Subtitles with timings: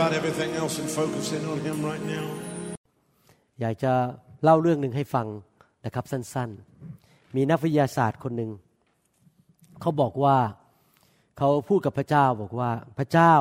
[0.00, 2.26] about everything else and focus in on Him right now.
[3.60, 3.92] อยากจะ
[4.44, 5.26] เล่าเรื่องหนึ่งให้ฟัง
[5.84, 8.50] นะครับสั้นๆ มีนักวิทยาศาสตร์คนหนึ่ง
[9.80, 10.36] เขาบอกว่า
[11.38, 13.34] เขาพูดกับพระเจ้าบอกว่าพระเจ้า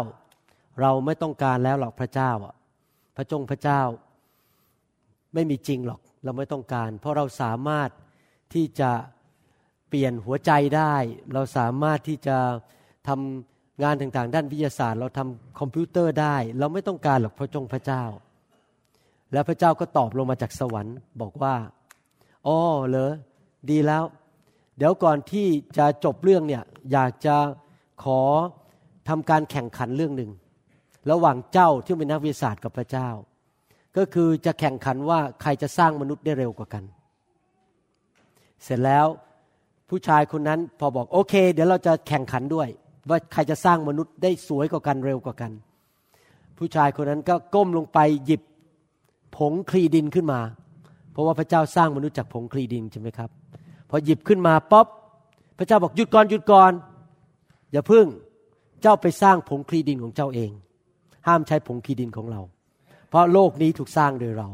[0.81, 2.55] เราไม่ต้องการแล้วหรอกพระเจ้าอะ
[3.17, 3.81] พระจงพระเจ้า
[5.33, 7.89] ไม่มีจริงหรอกเราไม่ต้องการ เพราะเราสามารถ
[8.53, 8.91] ที่จะ
[9.89, 10.95] เปลี่ยนหัวใจได้
[11.33, 12.37] เราสามารถที่จะ
[13.07, 18.03] ทำ งานต่างๆ ด้านวิทยาศาสตร์ เราทำคอมพิวเตอร์ได้ เราไม่ต้องการหรอกพระจงพระเจ้า
[19.33, 21.55] แล้วพระเจ้าก็ตอบลงมาจากสวรรค์ บอกว่า
[22.47, 23.11] อ๋อเหรอ
[23.69, 24.03] ดีแล้ว
[24.77, 27.35] เดี๋ยวก่อนที่จะจบเรื่องเนี่ยอยากจะ
[28.03, 28.21] ขอ
[29.09, 30.31] ทำการแข่งขันเรื่องหนึ่ง
[31.11, 33.09] ระหว่างเจ้าที่เป็นนักวิทยาศาสตร์กับพระเจ้า
[33.97, 36.83] ก็คือจะแข่งขันว่าใครจะสร้างมนุษย์ได้เร็วกว่ากัน
[38.63, 39.07] เสร็จแล้ว
[39.89, 42.69] ผู้ชายคนนั้นพอบอกโอเค เดี๋ยวเราจะแข่งขันด้วย
[43.09, 45.51] ว่าใครจะสร้างมนุษย์ได้สวยกว่ากันเร็วกว่ากัน
[46.57, 48.41] ผู้ชายคนนั้นก็ก้มลงไปหยิบ
[49.37, 50.39] ผงคลีดินขึ้นมา
[51.11, 53.29] เพราะว่าพระเจ้าสร้างมนุษย์จากผงคลีดินใช่ไหมครับ
[53.89, 54.87] พอหยิบขึ้นมาป๊อบ
[55.57, 56.71] พระเจ้าบอกหยุดก่อนหยุดก่อน
[57.71, 58.05] อย่าพึ่ง
[58.81, 60.51] เจ้าไปสร้างผงคลีดินของเจ้าเอง
[61.27, 62.41] ห้ามใช้ผงคลีดินของเรา
[63.09, 64.47] เพราะโลกนี้ถูกสร้างโดยเรา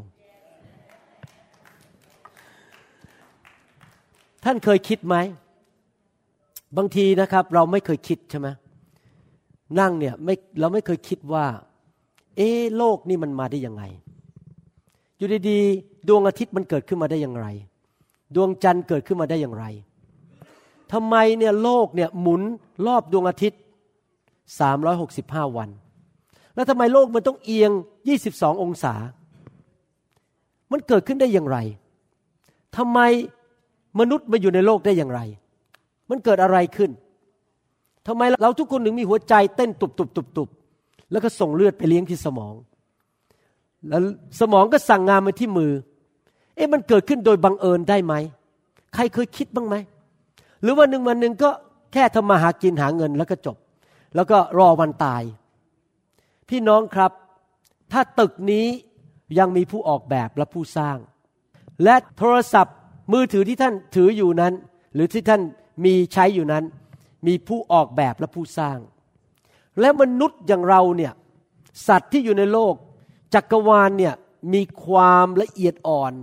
[4.44, 5.16] ท่านเคยคิดไหม
[6.78, 8.48] บางทีนะครับ เราไม่เคยคิดใช่ไหม
[9.80, 11.46] นั่งเนี่ยไม่เราไม่เคยคิดว่า
[12.38, 13.84] เอ๊โลกนี่มันมาได้ยังไง
[15.18, 17.48] อยู่ดีๆดวงอาทิตย์มันเกิดขึ้นมาได้อย่างไร
[18.36, 19.66] ดวงจันทร์เกิดขึ้นมาได้อย่างไร
[20.94, 22.42] ทำไมเนี่ยโลกเนี่ยหมุน
[22.88, 23.60] รอบดวงอาทิตย์
[24.80, 25.70] 365 วัน
[26.56, 27.72] แล้วทำไมโลกมันต้องเอียง
[28.16, 28.94] 22 องศา
[30.72, 31.58] มันเกิดขึ้นได้อย่างไร
[32.78, 33.00] ทำไม
[34.00, 35.22] มนุษย์มาอยู่ในโลกได้อย่างไร
[36.10, 36.92] มันเกิดอะไรขึ้น
[38.08, 40.50] ทำไมเราทุกคนถึงมีหัวใจเต้นตุบตุบตุบตุบ
[41.12, 42.54] แล้วก็ส่งเลือดไปเลี้ยงที่สมอง
[43.90, 44.02] แล้ว
[44.40, 45.72] สมองก็สั่งงานมาที่มือ
[46.56, 48.14] เอ๊ะมันเกิดขึ้นโดยบังเอิญได้ไหม
[48.94, 49.76] ใครเคยคิดบ้างไหม
[50.62, 51.50] หรือวันหนึ่งวันหนึ่งก็
[51.94, 53.58] แค่ทำมาหากินหาเงินแล้วก็จบ
[54.16, 55.24] แล้วก็รอวันตาย
[56.50, 57.12] พี่น้องครับ
[57.92, 58.66] ถ้าตึกนี้
[59.40, 60.98] ยังมีผู้ออกแบบและผู้สร้าง
[61.84, 62.76] และโทรศัพท์
[63.14, 64.54] มือถือที่ท่านถืออยู่นั้น
[64.94, 65.42] หรือที่ท่าน
[65.84, 66.64] มีใช้อยู่นั้น
[67.28, 68.80] มีผู้ออกแบบและผู้สร้าง
[69.80, 71.14] และมนุษย์อย่างเราเนี่ย
[71.88, 72.76] สัตว์ที่อยู่ในโลก
[73.34, 74.14] จักรวาลเนี่ย
[74.54, 76.14] มีความละเอียดอ่อน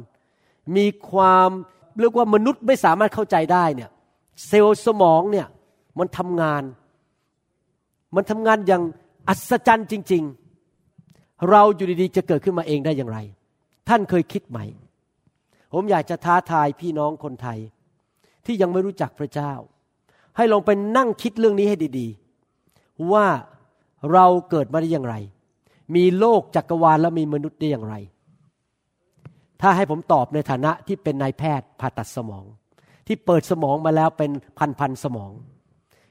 [0.77, 1.49] มีความ
[2.01, 3.91] เรียกว่ามนุษย์ไม่สามารถเข้าใจได้เนี่ย
[4.47, 5.47] เซลล์สมองเนี่ย
[5.99, 6.63] มันทำงาน
[8.15, 8.83] มันทำงานอย่าง
[9.29, 10.23] อัศจรรย์จริง
[10.87, 13.19] ๆ เราอยู่ดีๆจะเกิดขึ้นมาเองได้อย่างไร
[13.89, 14.59] ท่านเคยคิดไหม
[15.73, 17.59] ผมอยากจะท้าทายพี่น้องคนไทย
[18.47, 19.53] ที่ยังไม่รู้จักพระเจ้า
[20.37, 23.27] ให้ลองไปนั่งคิดเรื่องนี้ให้ดีๆ ว่า
[24.13, 25.15] เราเกิดมาได้อย่างไร
[25.95, 27.95] มีโลกจักรวาลและมีมนุษย์ได้อย่างไร
[29.61, 32.45] ถ้าให้ผมตอบในฐานะที่เป็นนายแพทย์ผ่าตัดสมอง
[33.07, 34.31] ที่เปิดสมองมาแล้วเป็น
[34.81, 35.33] พันๆสมอง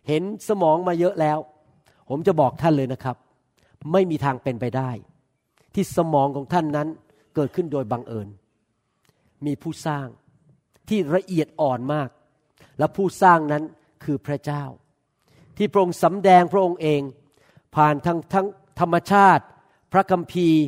[0.08, 1.38] เห็นสมองมาเยอะแล้ว
[2.10, 3.16] ผมจะบอกท่านเลยนะครับ
[3.92, 4.90] ไม่มีทางเป็นไปได้
[5.76, 6.88] ที่สมองของท่านนั้น
[7.36, 8.28] เกิดขึ้นโดยบังเอิญ
[9.46, 10.08] มีผู้สร้าง
[10.90, 12.10] ที่ละเอียดอ่อนมาก
[12.80, 13.64] และผู้สร้างนั้น
[14.04, 14.64] คือพระเจ้า
[15.58, 17.02] ที่พระองค์สำแดงพระองค์เอง
[17.76, 18.48] ผ่านทางทั้ง
[18.80, 19.44] ธรรมชาติ
[19.94, 20.62] พระคัมภีร์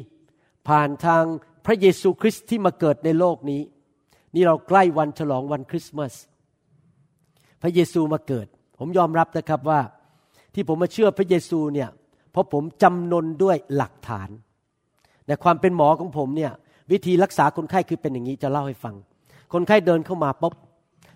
[0.69, 1.23] ผ่านทาง
[1.65, 3.61] พระเยซูคริสต์ที่มาเกิดในโลกนี้
[4.35, 6.13] นี่เราใกล้วันฉลองวันคริสต์มาส
[7.61, 8.47] พระเยซูมาเกิด
[8.79, 9.81] ผมยอมรับนะครับว่า
[10.53, 11.89] ที่ผมมาเชื่อพระเยซูเนี่ย
[12.31, 14.29] เพราะผมจำนนด้วยหลักฐาน
[15.27, 16.51] ในความเป็นหมอของผมเนี่ย
[16.91, 18.95] วิธีรักษาคนไข้คือเป็นอย่างนี้จะเล่าให้ฟัง
[19.53, 20.53] คนไข้เดินเข้ามาปุ๊บ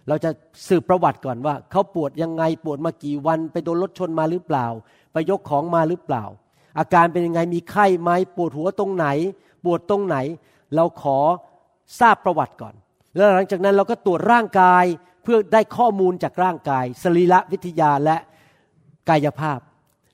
[0.08, 0.30] เราจะ
[0.68, 4.66] สืบประวัติก่อนว่าเขาปวดยังไงปวดมากี่วันไปโดนรถชนมาหรือเปล่า
[5.14, 6.24] ไปยกของมาหรือเปล่า
[6.80, 9.08] อาการเป็นยังไงมีไข้ไหมปวดหัวตรงไหน
[9.66, 10.18] ปวดตรงไหน
[10.76, 11.18] เราขอ
[12.00, 12.76] ทราบประวัติก่อน
[13.16, 14.86] แล้วหลังจากนั้นเราก็ตรวจร่างกาย
[15.24, 18.18] เพื่อได้ข้อมูลจากร่างกาย สรีระวิทยาและ
[19.10, 19.60] กายภาพ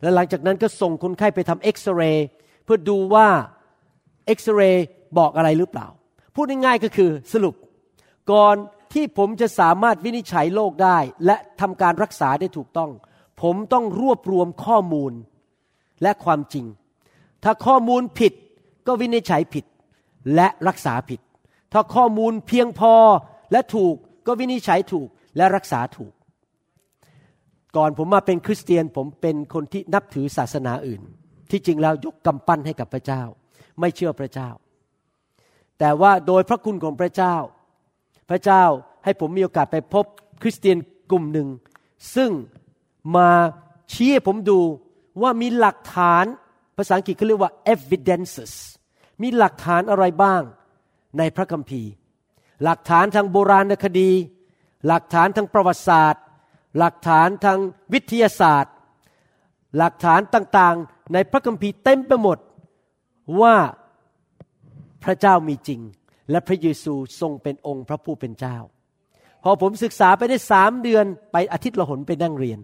[0.01, 2.28] แล้วหลังจากนั้นก็ส่งคนไข้ไปทำเอ็กซเรย์
[2.66, 3.28] เพื่อดูว่า
[4.28, 4.86] เอ็กซเรย์
[5.18, 5.88] บอกอะไรหรือเปล่า
[6.36, 7.56] พูดง่ายๆก็คือสรุป
[8.31, 8.56] ก่อน
[8.94, 12.92] ที่ผมจะสามารถวินิจฉัยโรคได้ และทำการรักษาได้ถูกต้อง
[13.42, 15.13] ผมต้องรวบรวมข้อมูล
[16.04, 16.66] และความจริง
[17.44, 18.34] ถ้าข้อมูลผิด
[18.88, 19.66] ก็วินิจฉัยผิด
[20.36, 21.19] และรักษาผิด
[21.74, 22.94] ถ้าข้อมูลเพียงพอ
[23.51, 23.95] และถูก
[24.28, 25.07] ก็วินิจฉัยถูก
[25.38, 26.13] และรักษาถูก
[27.78, 31.01] ก่อนผมมาเป็นคริสเตียนผมเป็นคนที่นับถือศาสนาอื่น
[31.51, 33.24] ที่จริงแล้วยกกำปั้นให้กับพระเจ้า
[33.80, 34.50] ไม่เชื่อพระเจ้า
[35.80, 37.36] แต่ว่าโดยพระคุณของพระเจ้า
[38.30, 38.64] พระเจ้า
[39.04, 40.06] ให้ผมมีโอกาสไปพบ
[40.42, 40.78] คริสเตียน
[41.12, 41.48] กลุ่มหนึ่ง
[42.16, 42.31] ซึ่ง
[43.16, 43.30] มา
[43.94, 44.60] ชี้ให้ผมดู
[45.22, 46.25] ว่ามีหลักฐาน
[46.78, 48.54] ภาษาอังกฤษเขาเรียกว่า evidences
[49.22, 50.42] มีหลักฐานอะไรบ้าง
[51.18, 51.92] ในพระคัมภีร์
[52.64, 54.12] หลักฐานทางโบราณคดี
[54.88, 56.24] หลักฐานทางประวัติศาสตร์
[56.78, 57.58] หลักฐานทาง
[57.94, 58.74] วิทยาศาสตร์
[59.78, 62.38] หลักฐานต่างๆ ในพระคัมภีร์เต็มไปหมด
[63.42, 63.56] ว่า
[65.04, 65.81] พระเจ้ามีจริง
[66.31, 68.58] และพระเยซูทรงเป็นองค์พระผู้เป็นเจ้า
[69.44, 72.60] พอผมศึกษาไปได้สามเดือนไปอาทิตย์ละหนไปนั่งเรียน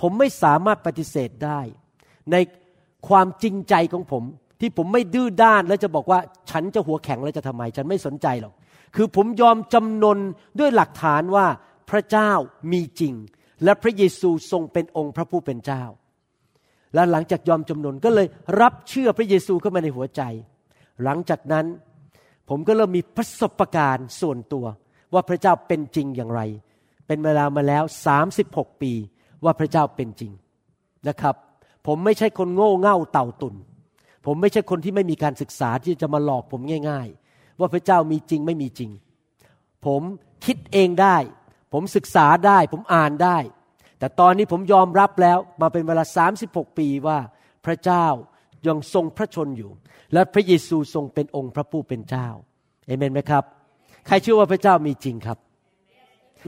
[0.00, 1.60] ผมไม่สามารถปฏิเสธได้
[2.32, 2.36] ใน
[3.08, 4.24] ความจริงใจของผม
[4.60, 8.54] ที่ผมไม่ดื้อด้านแล้วจะบอกว่าฉันจะหัวแข็งแล้วจะทำไม ฉันไม่สนใจหรอก
[8.96, 10.18] คือผมยอมจำนน
[10.58, 11.46] ด้วยหลักฐานว่า
[11.90, 12.30] พระเจ้า
[12.72, 13.14] มีจริง
[13.64, 15.82] และพระเยซูทรงเป็นองค์พระผู้เป็นเจ้า
[16.94, 18.26] และหลังจากยอมจำนนก็เลย
[18.60, 20.22] รับเชื่อพระเยซูเข้ามาในหัวใจ
[21.04, 21.66] หลังจากนั้น
[22.48, 24.66] ผมก็เริ่มมีประสบการณ์ส่วนตัว
[25.14, 26.40] ว่าพระเจ้าเป็นจริงอย่างไร
[27.06, 27.84] เป็นเวลามาแล้ว
[28.32, 28.92] 36 ปี
[29.44, 30.32] ว่าพระเจ้าเป็นจริง
[31.08, 31.36] นะครับ
[31.86, 33.54] ผมไม่ใช่คนโง่เง่าเต่าตุน
[34.26, 36.60] ผมไม่ใช่คนที่ไม่มีการศึกษาที่จะมาหลอกผม
[36.90, 38.90] ง่าย ๆ ว่าพระเจ้ามีจริงไม่มีจริง
[39.86, 40.02] ผม
[40.44, 41.16] คิดเองได้
[41.72, 43.38] ผมศึกษาได้ ผมอ่านได้
[43.98, 46.04] แต่ตอนนี้ผมยอมรับแล้วมาเป็นเวลา
[46.42, 47.18] 36 ปีว่า
[47.66, 48.06] พระเจ้า
[48.66, 49.70] ยังทรงพระชนอยู่
[50.12, 52.28] และพระเยซูทรงเป็นองค์พระผู้เป็นเจ้า
[52.86, 53.44] เอเมนไหมครับ
[54.06, 55.38] ใครเชื่อว่าพระเจ้ามีจริงครับ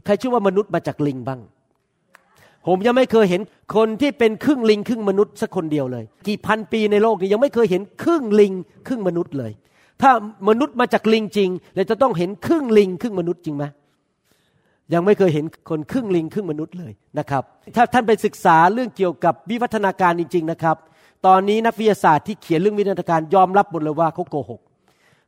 [0.04, 1.40] ใครเชื่อว่ามนุษย์มาจากลิงบ้าง
[2.66, 3.40] ผมยังไม่เคยเห็น
[3.76, 8.52] คนที่เป็นครึ่งลิง ครึ่งมนุษย์สักคนเดียวเลย กี่พันปีในโลกนี้ยังไม่เคยเห็นครึ่งลิง
[8.86, 9.52] ครึ่งมนุษย์เลย
[10.02, 10.10] ถ้า
[10.48, 13.64] มนุษย์มาจากลิงจริงเราจะต้องเห็นครึ่งลิง ครึ่งมนุษย์จริงไหม
[14.94, 17.42] ยังไม่เคยเห็นคนครึ่งลิงครึ่งมนุษย์เลยนะครับ
[17.76, 20.76] ถ้าท่านไปศึกษาเรื่องเกี่ยวกับวิวัฒนาการจริง ๆนะครับ
[21.26, 24.60] ตอนนี้นักวิทยาศาสตร์ที่เขียนเรื่องวิวัฒนาการยอมรับหมดเลยว่าเขาโกหก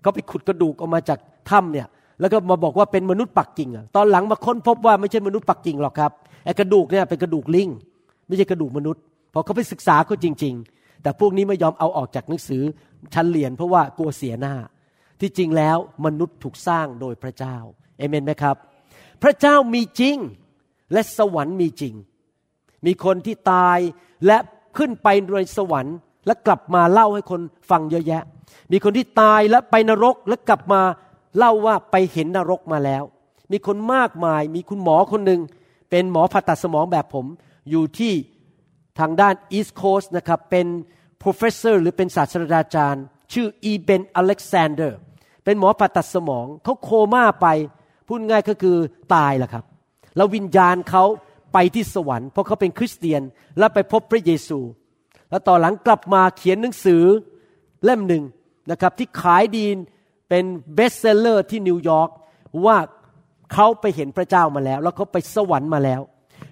[0.02, 1.18] เขาไปขุดกระดูกออกมาจาก
[1.50, 1.86] ถ้ำเนี่ย
[2.20, 6.12] แล้วก็มาบอกว่าเป็นมนุษย์ปักกิ่งตอนหลังมาค้นพบว่าไม่ใช่มนุษย์ปักกิ่งหรอกครับ
[6.44, 7.68] ไอ้กระดูกเนี่ยเป็นกระดูกลิง
[8.26, 9.02] ไม่ใช่กระดูกมนุษย์
[9.32, 12.62] พอเขาไปศึกษาก็จริง ๆ แต่พวกนี้ไม่ยอมเอาออกจากหนังสือ
[13.14, 14.54] ชั้นเรียนเพราะว่ากลัวเสียหน้า
[15.20, 15.76] ที่จริงแล้ว
[16.06, 17.56] มนุษย์ถูกสร้างโดยพระเจ้า
[17.98, 18.56] เอเมนไหมครับ
[19.22, 20.16] พระเจ้ามีจริง
[20.92, 21.94] และสวรรค์มีจริง
[22.86, 23.78] มีคนที่ตาย
[24.26, 24.38] และ
[24.78, 25.96] ขึ้นไปโดยสวรรค์
[26.26, 27.40] และกลับมาเล่าให้คน
[27.70, 28.22] ฟังเยอะแยะ
[28.72, 30.80] มีคนที่ตายและไปนรกและกลับมา
[31.38, 33.02] เล่าว่าไปเห็นนรกมาแล้ว
[33.52, 35.40] มีคนมากมาย มีคุณหมอคนหนึ่ง
[35.90, 37.26] เป็นหมอผ่าตัดสมองแบบผม
[37.70, 38.12] อยู่ที่
[38.98, 40.66] ทางด้าน East Coast นะครับ เป็น
[41.22, 44.98] professor หรือเป็นศาสตราจารย์ ชื่ออีเบนอเล็กซานเดอร์
[45.44, 47.46] เป็นหมอผ่าตัดสมอง เขาโคม่าไป
[48.06, 48.76] พูดง่ายก็คือ
[49.14, 49.64] ตายแหละครับ
[50.16, 51.04] แล้ววิญญาณเขา
[51.58, 53.22] ไปที่สวรรค์เพราะเขาเป็นคริสเตียน
[53.58, 54.58] แล้วไปพบพระเยซู
[55.30, 57.02] แล้วต่อหลังกลับมาเขียนหนังสือ
[57.84, 58.24] เล่มหนึ่ง
[58.70, 59.66] นะครับที่ขายดี
[60.28, 60.44] เป็น
[60.74, 62.10] bestseller ที่นิวยอร์ก
[62.64, 62.76] ว่า
[63.52, 66.00] เขาไปเห็นพระเจ้ามาแล้ว แล้วเขาไปสวรรค์มาแล้ว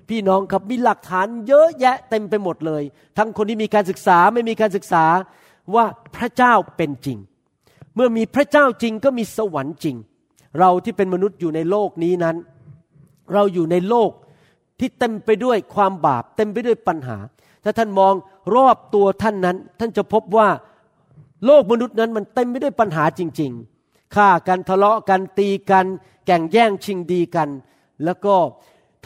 [0.08, 2.82] พี่น้องครับมีหลักฐานเยอะแยะเต็มไปหมดเลย
[3.18, 5.04] ทั้งคนที่มีการศึกษาไม่มีการศึกษา
[5.74, 5.84] ว่า
[6.16, 7.18] พระเจ้าเป็นจริง
[7.94, 9.96] เมื่อมีพระเจ้าจริงก็มีสวรรค์จริง
[10.58, 12.36] เราที่เป็นมนุษย์อยู่ในโลกนี้นั้น
[13.32, 14.10] เราอยู่ในโลก
[14.78, 17.18] ที่เต็มไปด้วยความบาป เต็มไปด้วยปัญหา
[17.64, 18.14] ถ้าท่านมอง
[18.54, 20.48] รอบตัวท่านนั้น ท่านจะพบว่า
[21.46, 23.52] โลกมนุษย์นั้นมันเต็มไปด้วยปัญหาจริง
[23.84, 25.86] ๆฆ่ากันทะเลาะกันตีกัน
[26.26, 27.48] แก่งแย่งชิงดีกัน
[28.04, 28.34] แล้วก็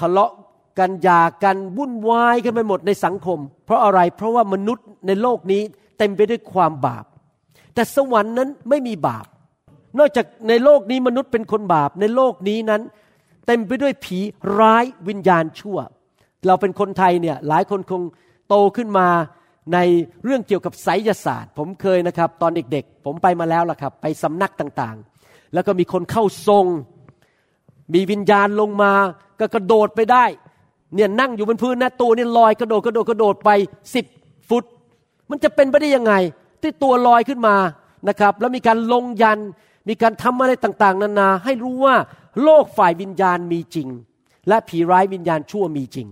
[0.00, 0.32] ทะเลาะ
[0.78, 5.62] กันหยากันวุ่นวายกันไปหมดในสังคม เพราะอะไรเพราะว่ามนุษย์ในโลกนี้
[5.98, 7.04] เต็มไปด้วยความบาป
[7.74, 9.26] แต่สวรรค์นั้นไม่มีบาป
[9.98, 12.82] นอกจากในโลกนี้มนุษย์เป็นคนบาป ในโลกนี้นั้น
[13.48, 14.18] เต็มไปด้วยผี
[14.58, 15.78] ร้ายวิญญาณชั่ว
[16.46, 18.02] เราเป็นคนไทยเนี่ยหลายคนคง
[18.48, 19.08] โตขึ้นมา
[19.74, 19.78] ใน
[20.24, 26.66] เรื่องเกี่ยวกับไสยศาสตร์ ผมเคยนะครับตอนเด็กๆ ผมไปมาแล้วล่ะครับ ไปสำนักต่างๆ แล้วก็มีคนเข้าทรง
[27.94, 28.92] มีวิญญาณลงมา
[29.40, 30.24] ก็กระโดดไปได้
[30.94, 33.50] เนี่ยนั่งอยู่บนพื้นนะตัวนี่ลอยกระโดดกระโดดกระโดดไป
[33.94, 34.06] สิบ
[34.48, 34.64] ฟุต
[35.30, 36.12] มันจะเป็นไปได้ยังไง
[36.62, 37.56] ที่ตัวลอยขึ้นมา
[38.08, 39.38] นะครับ แล้วมีการลงยัน
[39.88, 41.94] มีการทำอะไรต่างๆ นานา ให้รู้ว่า
[42.42, 43.88] โลกฝ่ายวิญญาณมีจริง
[44.48, 46.08] และผีร้ายวิญญาณชั่วมีจริง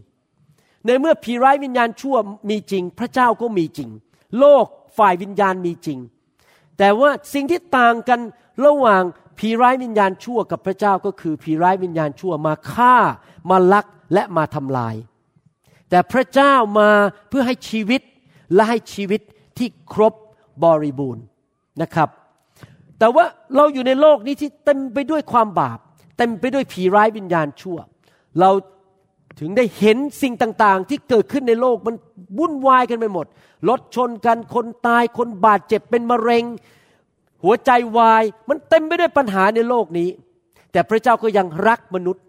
[0.87, 2.17] ในเมื่อผีร้ายวิญญาณชั่ว
[2.51, 3.91] มีจริง พระเจ้าก็มีจริง
[4.39, 4.65] โลก
[4.99, 5.99] ฝ่ายวิญญาณมีจริง
[6.79, 8.21] แต่ว่าสิ่งที่ต่างกัน
[8.67, 9.03] ระหว่าง
[9.39, 12.97] ผีร้ายวิญญาณชั่วกับพระเจ้าก็คือผีร้ายวิญญาณชั่วมาฆ่า
[13.51, 14.97] มาลักและมาทำลาย
[15.91, 16.91] แต่พระเจ้ามา
[17.29, 18.03] เพื่อให้ชีวิต
[18.55, 19.21] และให้ชีวิต
[19.59, 20.15] ที่ครบ
[20.65, 21.25] บริบูรณ์
[21.83, 22.09] นะครับ
[22.99, 23.25] แต่ว่า
[23.57, 25.79] เราอยู่ในโลกนี้ที่เต็มไปด้วยความบาป
[26.17, 27.79] เต็มไปด้วยผีร้ายวิญญาณชั่ว
[28.41, 28.51] เรา
[29.41, 31.95] ถึงได้เห็นสิ่งต่างๆ ที่เกิดขึ้นในโลกมัน
[32.39, 33.27] วุ่นวายกันไปหมด
[33.69, 36.45] รถชนกันคนตายคนบาดเจ็บเป็นมะเร็ง
[37.45, 40.09] หัวใจวาย มันเต็มไปด้วยปัญหาในโลกนี้
[40.73, 42.25] แต่พระเจ้าก็ยังรักมนุษย์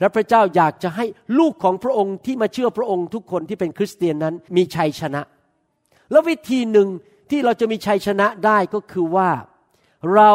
[0.00, 1.04] และพระเจ้าอยากจะให้
[1.38, 5.22] ลูกของพระองค์ที่มาเชื่อพระองค์ทุกคนที่เป็นคริสเตียนนั้นมีชัยชนะ
[6.10, 6.88] แล้ววิธีหนึ่ง
[7.30, 9.30] ที่เราจะมีชัยชนะได้ก็คือว่า
[10.14, 10.32] เรา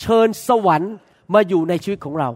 [0.00, 0.94] เชิญสวรรค์
[1.34, 2.30] มาอยู่ในชีวิตของเรา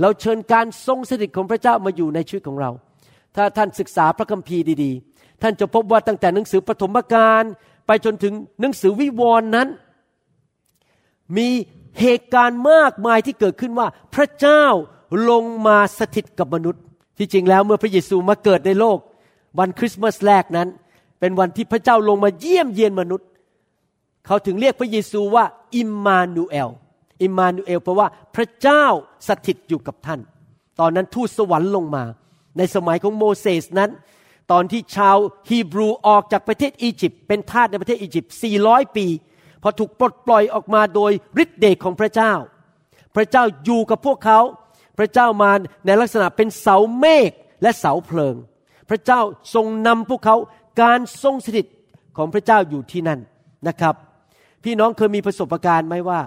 [0.00, 2.70] เราเชิญการทรงสถิตของพระเจ้ามาอยู่ในชีวิตของเรา
[3.36, 7.42] ถ้าท่านศึกษาพระคัมภีร์ดีๆ ท่านจะพบว่าตั้งแต่หนังสือปฐมกาล
[7.86, 9.68] ไปจนถึงหนังสือวิวรณ์นั้น
[11.36, 11.48] มี
[12.00, 14.64] เหตุการณ์มากมายที่เกิดขึ้นว่าพระเจ้า
[15.30, 16.82] ลงมาสถิตกับมนุษย์
[17.18, 18.98] ที่จริงแล้วเมื่อพระเยซูมาเกิดในโลก
[19.58, 20.68] วันคริสต์มาสแรกนั้น
[21.20, 23.28] เป็นวันที่พระเจ้าลงมาเยี่ยมเยียนมนุษย์
[24.26, 25.44] เขาถึงเรียกพระเยซูว่า
[25.76, 26.70] อิมมานูเอล
[27.22, 28.84] อิมานูเอลแปลว่าพระเจ้า
[29.28, 30.20] สถิตอยู่กับท่าน
[30.80, 32.04] ตอนนั้นทูตสวรรค์ลงมา
[32.58, 33.90] ในสมัยของโมเสสนั้น
[34.52, 35.16] ตอนที่ชาว
[35.48, 38.32] ฮีบรูออกจากประเทศอียิปต์เป็นทาสในประเทศอียิปต์
[38.64, 39.06] 400 ปี
[39.62, 42.32] พอถูกปลดปล่อยออกมาโดยฤทธิเดชของพระเจ้า
[43.16, 44.40] พระเจ้าอยู่กับพวกเขา
[44.98, 45.50] พระเจ้ามา
[45.86, 47.30] ในลักษณะเป็นเสาเมฆ
[47.62, 48.34] และเสาเพลิง
[48.90, 49.20] พระเจ้า
[49.54, 50.36] ทรงนำพวกเขา
[50.82, 51.66] การทรงสถิต
[52.16, 53.20] ของพระเจ้าอยู่ที่นั่น
[53.68, 53.94] นะครับ
[54.64, 56.20] พี่น้องเคยมีประสบการณ์ไหมว่า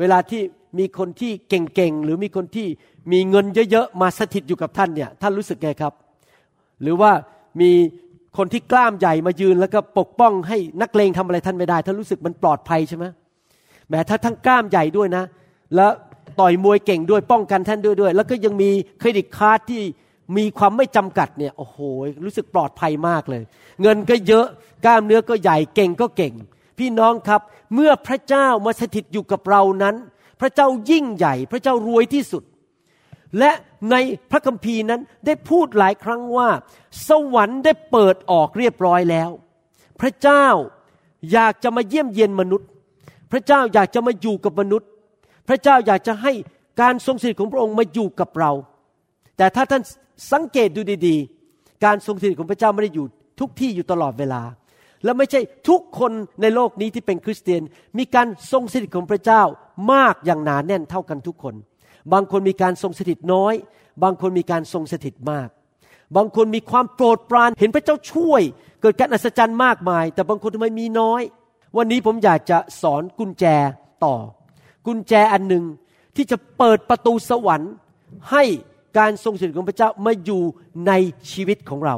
[0.00, 0.42] เวลาที่
[0.78, 2.66] มีคนที่เก่งๆ หรือมีคนที่
[3.12, 5.92] มีเงินเยอะๆ มาสถิตอยู่กับท่านเนี่ย ท่านรู้สึกไงครับ
[6.82, 7.10] หรือว่า
[7.60, 7.70] มี
[8.36, 13.04] คนที่กล้ามใหญ่มายืนแล้วก็ปกป้องให้นักเลงทำอะไรท่านไม่ได้ ท่านรู้สึกมันปลอดภัยใช่ไหม
[13.88, 15.24] แม้ถ้าทั้งกล้ามใหญ่ด้วยนะ
[15.76, 15.90] แล้ว
[16.40, 19.82] ต่อยมวยเก่งด้วยป้องกันท่านด้วยด้วย แล้วก็ยังมี credit card ที่
[20.36, 21.78] มีความไม่จำกัดเนี่ยโอ้โห
[22.24, 23.42] รู้สึกปลอดภัยมากเลย
[23.82, 24.46] เงินก็เยอะ
[24.84, 26.34] กล้ามเนื้อก็ใหญ่เก่งก็เก่ง
[26.78, 27.40] พี่น้องครับ
[27.74, 29.96] เมื่อพระเจ้ามาสถิตอยู่กับเรานั้น
[30.40, 32.42] พระเจ้ายิ่งใหญ่ พระเจ้ารวยที่สุด
[33.38, 33.50] และ
[33.90, 33.96] ใน
[34.30, 36.48] พระคัมภีร์นั้นได้พูดหลายครั้งว่า
[37.08, 39.30] สวรรค์ได้เปิดออกเรียบร้อยแล้ว
[40.00, 40.46] พระเจ้า
[41.32, 42.68] อยากจะมาเยี่ยมเยียนมนุษย์
[43.32, 44.88] พระเจ้าอยากจะมาอยู่กับมนุษย์
[45.48, 46.32] พระเจ้าอยากจะให้
[46.80, 48.52] การทรงสถิตของพระองค์มาอยู่กับเรา
[49.36, 49.82] แต่ถ้าท่าน
[50.32, 51.16] สังเกตดูดี
[51.50, 53.06] ๆ การทรงสถิตของพระเจ้าไม่ได้อยู่
[53.40, 54.42] ทุกที่อยู่ตลอดเวลา
[55.04, 57.62] และไม่ใช่ทุกคนในโลกนี้ที่เป็นคริสเตียน
[57.98, 59.42] มีการทรงสถิตของพระเจ้า
[59.92, 61.54] มากอย่างหนาแน่นเท่ากันทุกคน
[62.12, 63.54] บางคนมีการทรงสถิตน้อย
[64.02, 65.48] บางคนมีการทรงสถิตมาก
[66.16, 68.42] บางคนมีความโปรดปรานเห็นพระเจ้าช่วย
[68.80, 71.22] เกิดการอัศจรรย์มากมาย แต่บางคนทำไมมีน้อย
[71.76, 73.44] วันนี้ผมอยากจะสอนกุญแจ
[74.04, 74.16] ต่อ
[74.86, 75.64] กุญแจอันหนึ่ง
[76.16, 77.72] ที่จะเปิดประตูสวรรค์
[78.30, 78.44] ให้
[78.98, 80.42] การทรงสถิตของพระเจ้ามาอยู่
[80.86, 80.92] ใน
[81.32, 81.96] ชีวิตของเรา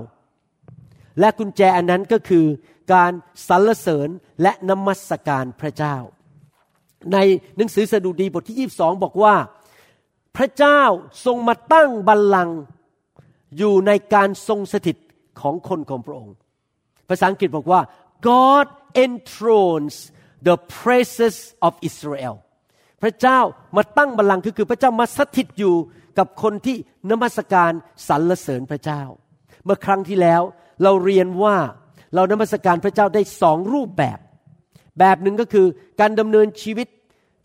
[1.20, 2.44] และกุญแจอันนั้นก็คือ
[2.90, 3.12] การ
[3.48, 4.08] สรรเสริญ
[4.42, 5.96] และนมัสการพระเจ้า
[7.12, 7.18] ใน
[7.56, 9.34] หนังสือสดุดีบทที่ 22 บอกว่า
[10.36, 10.80] พระเจ้า
[11.24, 12.58] ทรงมาตั้งบัลลังก์
[13.58, 14.96] อยู่ในการทรงสถิต
[15.40, 16.34] ของคนของพระองค์
[17.08, 17.80] ภาษาอังกฤษบอกว่า
[18.28, 18.66] God
[19.04, 19.96] enthrones
[20.46, 21.36] the praises
[21.66, 22.34] of Israel
[23.02, 23.40] พระเจ้า
[23.76, 25.74] มาตั้งบัลลังก์คือคือพระเจ้ามาสถิตอยู่
[26.18, 26.76] กับคนที่
[27.10, 27.72] นมัสการ
[28.08, 29.02] สรรเสริญพระเจ้า
[29.64, 30.42] เมื่อครั้งที่แล้ว
[30.82, 31.56] เราเรียนว่า
[32.14, 34.18] เรานมัสการพระเจ้าได้สองรูปแบบ
[34.98, 35.66] แบบหนึ่งก็คือ
[36.00, 36.88] การดำเนินชีวิต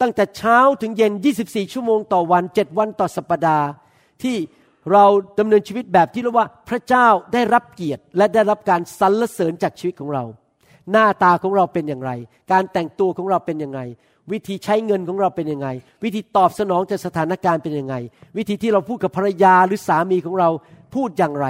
[0.01, 3.65] ตั้งแต่เช้าถึงเย็น 24 ชั่วโมงต่อวัน 7 วันต่อสัปดาห์
[4.23, 4.35] ที่
[4.91, 5.05] เรา
[5.39, 10.23] ดำเนินชีวิตแบบที่เรียกว่าพระเจ้าได้รับเกียรติ และได้รับการสรรเสริญจากชีวิตของเรา
[10.91, 12.11] หน้าตาของเราเป็นอย่างไร
[12.51, 13.79] การแต่งตัวของเราเป็นยังไง
[14.31, 15.67] วิธีใช้เงินของเราเป็นยังไง
[16.03, 17.95] วิธีตอบสนองจากสถานการณ์เป็นยังไง
[18.37, 20.49] วิธีที่เราพูดกับภรรยาหรือสามีของเรา
[20.95, 21.47] พูดอย่างไร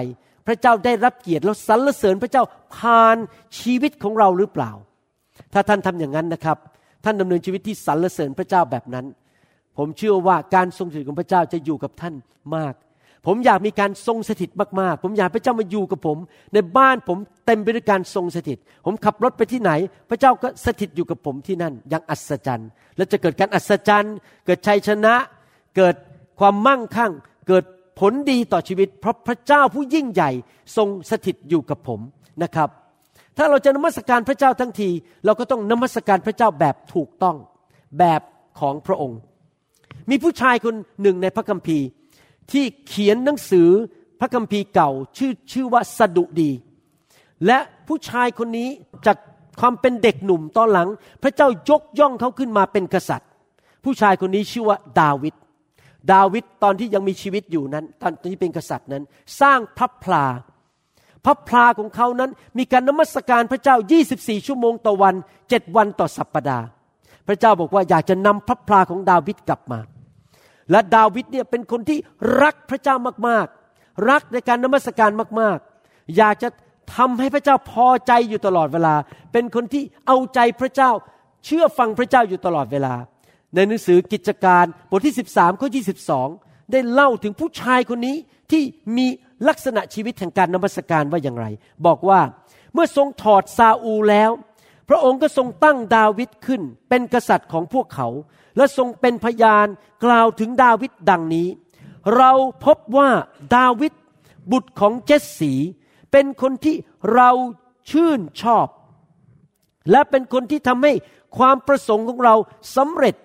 [0.48, 2.44] พระเจ้าได้รับเกียรติแล้วสรรเสริญพระเจ้า
[2.76, 3.18] ผ่าน
[3.60, 4.72] ชีวิตของเราหรือเปล่า
[5.54, 6.58] ถ้าท่านทำอย่างนั้นนะครับ
[7.06, 9.06] ท่านดำเนินชีวิตที่สรรเสริญพระเจ้าแบบนั้น
[9.78, 12.14] ผมเชื่อว่าการทรงสถิตของพระเจ้าจะอยู่กับท่าน
[12.56, 12.74] มาก
[13.26, 14.50] ผมอยากมีการทรงสถิต
[14.82, 16.18] มากๆ ผมอยากพระเจ้ามาอยู่กับผม
[16.54, 19.72] ในบ้านผมเต็มไปด้วยการทรงสถิต ผมขับรถไปที่ไหน
[20.10, 25.16] พระเจ้าก็สถิตอยู่กับผมที่นั่นอย่างอัศจรรย์ และจะเกิดการอัศจรรย์ เกิดชัยชนะ
[25.76, 25.96] เกิด
[26.40, 27.12] ความมั่งคั่ง
[27.48, 27.66] เกิด
[28.00, 30.32] ผลดีต่อชีวิต เพราะพระเจ้าผู้ยิ่งใหญ่
[30.78, 32.00] ทรงสถิตอยู่กับผม
[32.44, 32.70] นะครับ
[33.38, 34.90] ถ้าเราจะนมัสการพระเจ้าทั้งที
[35.26, 37.36] เราก็ต้องนมัสการพระเจ้าแบบถูกต้อง
[38.00, 38.22] แบบ
[38.60, 39.20] ของพระองค์
[40.10, 41.86] มีผู้ชายคนหนึ่งในพระคัมภีร์
[42.52, 43.70] ที่เขียนหนังสือ
[44.20, 46.52] พระคัมภีร์เก่าชื่อชื่อว่าสดุดี
[47.46, 48.70] และผู้ชายคนนี้
[49.06, 49.18] จาก
[49.60, 50.90] ความเป็นเด็กหนุ่มตอนหลัง
[51.24, 53.30] พระเจ้ายกย่องเขาขึ้นมาเป็นกษัตริย์
[53.84, 55.36] ผู้ชายคนนี้ชื่อว่าดาวิด
[56.14, 59.04] ดาวิดตอนที่ยังมีชีวิตอยู่นั้น ตอนที่เป็นกษัตริย์นั้น
[59.42, 60.26] สร้างพระพลา
[61.26, 63.76] พระพลาของเขานั้น มีการนมัสการพระเจ้า
[64.12, 65.16] 24 ชั่วโมงต่อวัน
[65.50, 66.66] เจ็ดวันต่อสัปปดาห์
[67.28, 69.80] พระเจ้าบอกว่าอยากจะนำพระพลาของดาวิดกลับมา
[70.72, 72.00] และดาวิดเนี่ยเป็นคนที่
[72.42, 72.96] รักพระเจ้า
[73.28, 75.12] มากๆ รักในการนมัสการ
[75.42, 76.50] มากๆ อยากจะ
[76.96, 78.96] ทำให้พระเจ้าพอใจอยู่ตลอดเวลา
[79.34, 80.92] เป็นคนที่เอาใจพระเจ้า
[81.46, 82.94] เชื่อฟังพระเจ้าอยู่ตลอดเวลา
[83.56, 85.70] ในหนังสือกิจการบทที่ 13ข้อ
[86.16, 88.16] 22 ได้เล่าถึงผู้ชายคนนี้
[88.52, 88.64] ที่
[88.98, 89.08] มี
[89.48, 91.46] ลักษณะชีวิตแห่งการนมัสการว่าอย่างไร
[91.86, 92.22] บอกว่า
[92.74, 94.32] เมื่อทรงถอดซาอูแล้ว
[94.90, 98.08] พระองค์ก็ทรงตั้งดาวิดขึ้น เป็นกษัตริย์ของพวกเขา
[98.58, 99.68] และทรงเป็นพยาน
[100.06, 101.48] กล่าวถึงดาวิดดังนี้
[102.18, 102.32] เรา
[102.66, 103.10] พบว่า
[103.56, 103.94] ดาวิด
[104.52, 105.54] บุตรของเจสสี
[106.12, 106.76] เป็นคนที่
[107.14, 107.30] เรา
[107.92, 108.68] ชื่นชอบ
[109.92, 110.94] และเป็นคนที่ทำให้
[111.38, 112.36] ความประสงค์ของเรา
[112.76, 113.16] สำเร็จ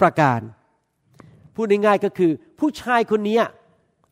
[0.00, 0.40] ประการ
[1.54, 3.38] พูดง่ายๆก็คือ ผู้ชายคนนี้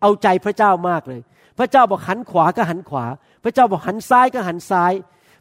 [0.01, 1.21] เอาใจพระเจ้ามากเลย
[1.59, 3.05] พระเจ้าบอกหันขวาก็หันขวา
[3.45, 4.93] พระเจ้าบอกหันซ้ายก็หันซ้าย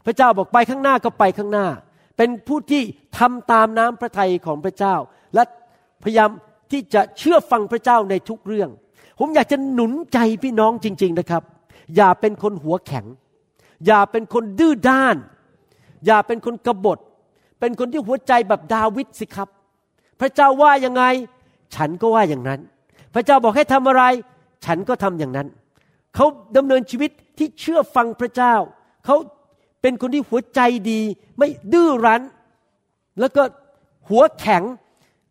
[0.06, 1.66] พระเจ้าบอกไปข้างหน้าก็ไปข้างหน้า
[2.16, 2.82] เป็นผู้ที่
[3.18, 4.94] ทำตามน้ำพระทัยของพระเจ้า
[5.34, 5.42] และ
[6.02, 6.30] พยายาม
[6.70, 8.70] ที่จะเชื่อฟังพระเจ้าในทุกเรื่อง
[9.18, 11.42] ผมอยากจะหนุนใจพี่น้องจริง ๆนะครับ
[11.96, 13.06] อย่าเป็นคนหัวแข็ง
[13.86, 15.16] อย่าเป็นคนดื้อด้าน
[16.06, 16.98] อย่าเป็นคนกบฏ
[17.60, 19.48] เป็นคนที่หัวใจแบบดาวิดสิครับ
[20.20, 21.04] พระเจ้าว่ายังไง
[21.74, 22.60] ฉันก็ว่าอย่างนั้น
[23.14, 24.02] พระเจ้าบอกให้ทำอะไร
[24.64, 25.48] ฉันก็ทำอย่างนั้น
[26.14, 28.54] เขาดำเนินชีวิตที่เชื่อฟังพระเจ้า
[29.06, 29.16] เขา
[29.82, 31.00] เป็นคนที่หัวใจดี
[31.38, 32.22] ไม่ดื้อรั้น
[33.20, 33.42] แล้วก็
[34.08, 34.62] หัวแข็ง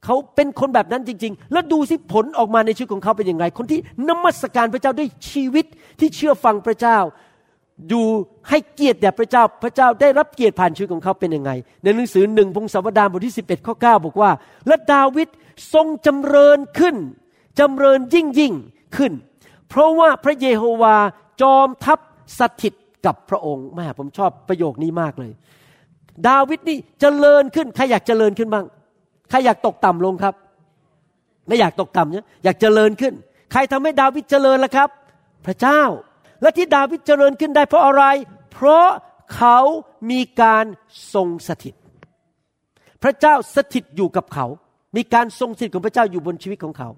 [0.06, 5.66] เขาเป็นคนแบบนั้นจริง ๆ แล้วดูสิผลออกมาในชีวิตของเขาเป็นยังไงคนที่นมัสการพระเจ้าด้วยชีวิต
[6.00, 6.98] ที่เชื่อฟังพระเจ้า
[7.90, 8.06] อยู่
[8.50, 11.52] ให้เกียรติแด่พระเจ้า พระเจ้าได้รับเกียรติผ่านชีวิตของเขาเป็นยังไง
[11.84, 14.32] ในหนังสือหนึ่งพงศาวดารบทที่ 11ข้อ9บอกว่า
[14.68, 15.28] และดาวิด
[15.74, 16.96] ทรงจำเริญขึ้น
[17.60, 18.54] จำเริญยิ่งยิ่ง
[18.96, 19.14] ขึ้น
[19.70, 20.96] เพราะว่าพระเยโฮวา
[21.42, 22.00] จอมทัพ
[22.40, 22.74] สถิต
[23.06, 25.32] กับพระองค์แม่ผมชอบประโยคนี้มากเลย
[26.28, 28.66] ดาวิดนี่เจริญขึ้นใครอยากเจริญขึ้นบ้าง
[29.30, 30.36] ใครอยากตกต่ำลงครับ
[31.48, 33.14] ไม่อยากตกต่ำเนี่ยอยากเจริญขึ้น
[33.52, 34.90] ใครทำให้ดาวิดเจริญล่ะครับ
[35.46, 35.82] พระเจ้า
[36.42, 38.04] และที่ดาวิดเจริญขึ้นได้เพราะอะไร
[38.54, 38.88] เพราะ
[39.36, 39.60] เขา
[40.12, 40.66] มีการ
[41.14, 41.76] ทรงสถิต
[43.04, 44.46] พระเจ้าสถิตอยู่กับเขา
[44.96, 46.90] มีการทรงสถิตของพระเจ้าอยู่บนชีวิตของเขา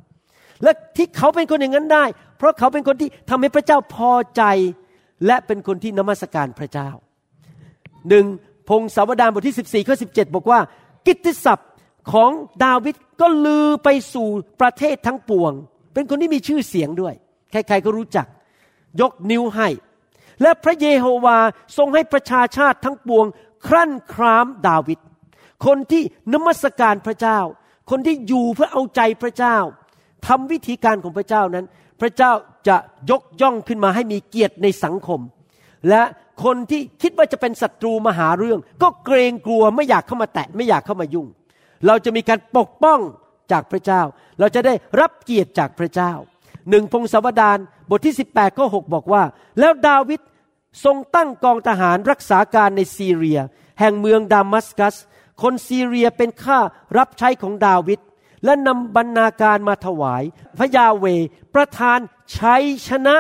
[0.64, 2.06] และที่เขาเป็นคนอย่างนั้นได้
[2.38, 4.44] เพราะเขาเป็นคนที่ทำให้พระเจ้าพอใจ
[5.26, 6.90] และเป็นคนที่นมัสการพระเจ้า
[8.10, 8.26] หนึ่ง
[8.70, 10.60] พงศาวดารบทที่ 14ข้อ17บอกว่า
[11.08, 11.70] กิตติศัพท์
[12.12, 12.32] ของ
[12.66, 14.28] ดาวิดก็ลือไปสู่
[14.62, 15.52] ประเทศทั้งปวง
[15.94, 17.14] เป็นคนที่มีชื่อเสียงด้วย
[17.52, 18.28] ใครๆก็รู้จัก
[19.02, 19.70] ยกนิ้วให้
[20.42, 21.38] และพระเยโฮวา
[21.78, 23.26] ทรงให้ประชาชาติทั้งปวง
[23.68, 25.00] ครั่นครามดาวิด
[25.66, 27.40] คนที่นมัสการพระเจ้า
[27.90, 29.58] คนที่อยู่เพื่อเอาใจพระเจ้า
[30.28, 31.66] ทำวิธีการของพระเจ้านั้น
[32.02, 32.32] พระเจ้า
[32.68, 32.78] จะ
[33.10, 35.20] ยกย่องขึ้นมาให้มีเกียรติในสังคม
[35.90, 36.04] และ
[36.44, 41.28] คนที่คิดว่าจะเป็นศัตรูมาหาเรื่อง ก็เกรงกลัวไม่อยากเข้ามาแตะไม่อยากเข้ามายุ่ง
[41.88, 43.00] เราจะมีการปกป้อง
[43.52, 44.02] จากพระเจ้า
[44.40, 46.12] เราจะได้รับเกียรติจากพระเจ้า
[46.70, 47.58] หนึ่งพงศาวดาร
[47.90, 49.24] บทที่ 18ข้อ6บอกว่า
[49.60, 50.22] แล้วดาวิด
[50.86, 53.40] ทรงตั้งกองทหารรักษาการในซีเรีย
[53.80, 54.96] แห่งเมืองดามัสกัส
[55.42, 56.60] คนซีเรียเป็นข้า
[56.98, 58.00] รับใช้ของดาวิด
[58.46, 60.24] และนำบรรณาการมาถวาย
[60.58, 61.06] พระยาเว
[61.56, 62.00] ประทาน
[62.38, 63.18] ชัยชนะ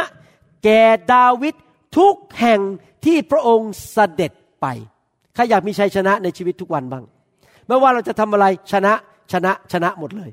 [0.63, 0.81] แก่
[1.13, 1.55] ดาวิด
[1.97, 2.61] ทุกแห่ง
[3.05, 4.65] ที่พระองค์เสด็จไป
[5.35, 7.03] ใครอยากมีชัยชนะในชีวิตทุกวันบ้าง
[7.67, 8.93] ไม่ว่าเราจะทำอะไรชนะ
[9.31, 10.31] ชนะชนะหมดเลย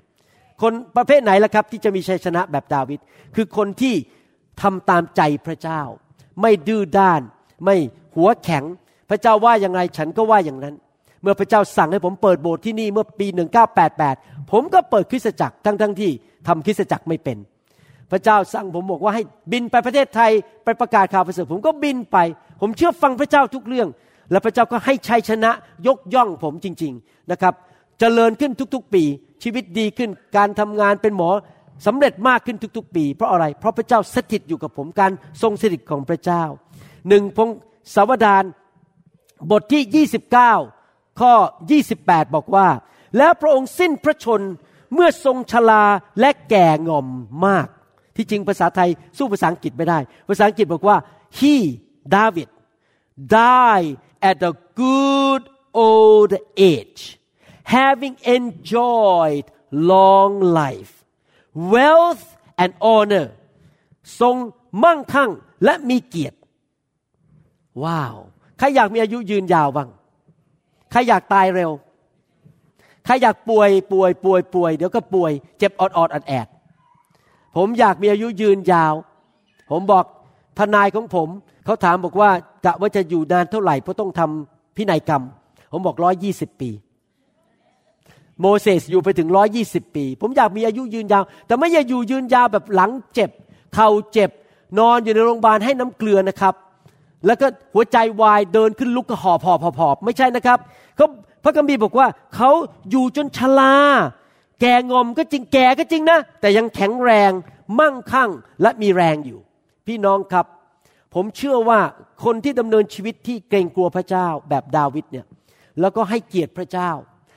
[0.63, 3.01] คนประเภทไหนล่ะครับ ที่จะมีชัยชนะแบบดาวิด
[3.35, 3.95] คือคนที่
[4.63, 5.83] ทำตามใจพระเจ้า
[6.43, 7.21] ไม่ดื้อด้าน
[7.65, 7.77] ไม่
[8.17, 8.65] หัวแข็ง
[9.11, 10.75] พระเจ้าว่าอย่างไรฉันก็ว่าอย่างนั้น
[11.23, 13.27] เมื่อพระเจ้าสั่งให้ผมเปิดโบสถ์ที่นี่เมื่อปี
[13.89, 16.11] 1988 ผมก็เปิดคริสตจักรทั้งทั้งที่
[16.49, 17.39] ทำคริสตจักรไม่เป็น
[18.11, 20.31] พระเจ้าสั่งผมบอกว่าให้บินไปประเทศไทย
[20.65, 22.19] ไปประกาศข่าวประเสริฐผมก็บินไป
[22.61, 23.89] ผมเชื่อฟังพระเจ้าทุกเรื่อง
[24.31, 25.51] และพระเจ้าก็ให้ชัยชนะ
[25.87, 29.05] ยกย่องผมจริง ๆนะครับจเจริญขึ้นทุกๆปี
[29.43, 31.31] ชีวิตดีขึ้น การทำงานเป็นหมอ
[31.87, 36.43] สำเร็จมากขึ้นทุก ๆ ปี เพราะอะไร เพราะพระเจ้าสถิตอยู่กับผมการทรงสถิตของพระเจ้า
[37.09, 37.49] หนึ่งพง
[37.95, 38.45] ศาวดาร
[39.51, 40.07] บทที่
[40.67, 41.33] 29 ข้อ
[41.85, 42.69] 28 บอกว่า
[43.17, 44.43] แล้วพระองค์สิ้นพระชน
[44.95, 45.85] เมื่อทรงชลา
[46.21, 47.07] และแก่งอม
[47.47, 47.69] มาก
[48.17, 50.97] ที่จริงภาษาไทยสู้ภาษาอังกฤษไม่ได้ ภาษาอังกฤษบอกว่า
[51.39, 51.55] he
[52.15, 52.49] David
[53.37, 53.93] died
[54.31, 55.43] at a good
[55.87, 56.33] old
[56.73, 57.03] age
[57.75, 59.47] having enjoyed
[59.93, 60.93] long life
[61.73, 62.25] wealth
[62.63, 63.27] and honor
[64.21, 64.37] ทรง
[64.85, 65.31] มั่งคั่ง
[65.65, 66.39] และมีเกียรติ
[67.85, 68.17] ว้าว
[68.59, 69.89] ใครอยากมีอายุยืนยาวบ้าง
[70.91, 71.71] ใครอยากตายเร็ว
[73.05, 76.49] ใครอยากป่วยป่วยป่วยป่วย เดี๋ยวก็ป่วย เจ็บออดออดแอด
[77.57, 78.95] ผมอยากมีอายุยืนยาว
[79.71, 80.05] ผมบอก
[80.59, 81.29] ทนายของผม
[81.65, 82.31] เขาถามบอกว่า
[82.65, 85.23] กะว่าจะอยู่นานเท่าไหร่เพราะต้องทำพินัยกรรม
[85.73, 86.71] ผมบอกร้อยยี่สิบปี
[88.41, 93.31] โมเสสอยู่ไปถึงร้อยี่สิบปี ผมอยากมีอายุยืนยาว แต่ไม่อยากอยู่ยืนยาวแบบหลังเจ็บ
[93.75, 94.31] เข่าเจ็บ
[94.79, 96.55] นอนอยู่ในโรงพยาบาลให้น้ำเกลือนะครับ
[97.27, 100.59] แล้วก็หัวใจวายเดินขึ้นลุกก็หอบหอบหอบหอบไม่ใช่นะครับ
[100.97, 101.07] เขา
[101.45, 102.51] พระกัมภีร์บอกว่าเขา
[102.91, 103.75] อยู่จนชรา
[104.61, 107.31] แก่งอมก็จริงแก่ก็จริงนะ แต่ยังแข็งแรง
[107.79, 108.31] มั่งคั่ง
[108.63, 109.41] และมีแรงอยู่
[109.87, 110.47] พี่น้องครับ
[111.15, 111.81] ผมเชื่อว่า
[112.25, 115.27] คนที่ดำเนินชีวิตที่เกรงกลัวพระเจ้าแบบดาวิดเนี่ย
[115.81, 116.91] แล้วก็ให้เกียรติพระเจ้า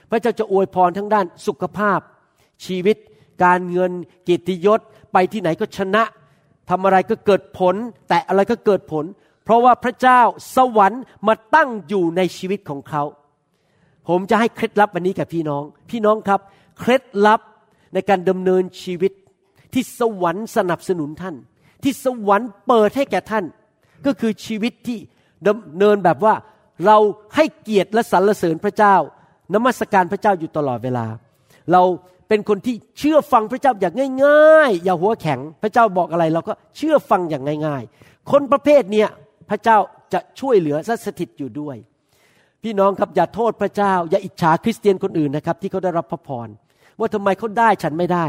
[0.10, 2.00] พระเจ้าจะอวยพรทั้งด้านสุขภาพ
[2.66, 2.98] ชีวิต
[3.44, 3.92] การเงิน
[4.24, 4.80] เกียรติยศ
[5.14, 6.04] ไปที่ไหนก็ชนะ
[6.70, 7.76] ทำอะไรก็เกิดผล
[8.10, 9.06] แต่อะไรก็เกิดผล
[9.44, 10.22] เพราะว่าพระเจ้า
[10.56, 13.04] สวรรค์มาตั้งอยู่ในชีวิตของเขา
[14.08, 16.40] ผมจะให้เคล็ดลับวันนี้กับพี่น้อง พี่น้องครับ
[16.80, 17.42] เคล็ดลับ
[17.94, 19.12] ในการดำเนินชีวิต
[19.74, 21.36] ที่สวรรค์สนับสนุนท่าน
[21.84, 23.46] ที่สวรรค์เปิดให้แก่ท่าน
[24.06, 25.00] ก็คือชีวิตที่
[25.48, 26.36] ดำเนินแบบว่า
[26.86, 26.98] เรา
[27.36, 28.96] ให้เกียรติและสรรเสริญพระเจ้า
[29.54, 31.06] นมัสการพระเจ้าอยู่ตลอดเวลา
[31.72, 31.82] เรา
[32.28, 39.10] เป็นคนที่เชื่อฟังพระเจ้าอย่างง่าย ๆ อย่าหัวแข็ง พระเจ้าบอกอะไรเราก็เชื่อฟังอย่างง่าย ๆ คนประเภทเนี้ย
[39.50, 39.78] พระเจ้า
[40.14, 41.76] จะช่วยเหลือและสถิตอยู่ด้วย
[42.64, 46.48] พี่น้องครับอย่าโทษพระเจ้า อย่าอิจฉาคริสเตียนคนอื่นนะครับ ที่เขาได้รับพระพร
[47.00, 48.26] ว่าทำไมเขาได้ฉันไม่ได้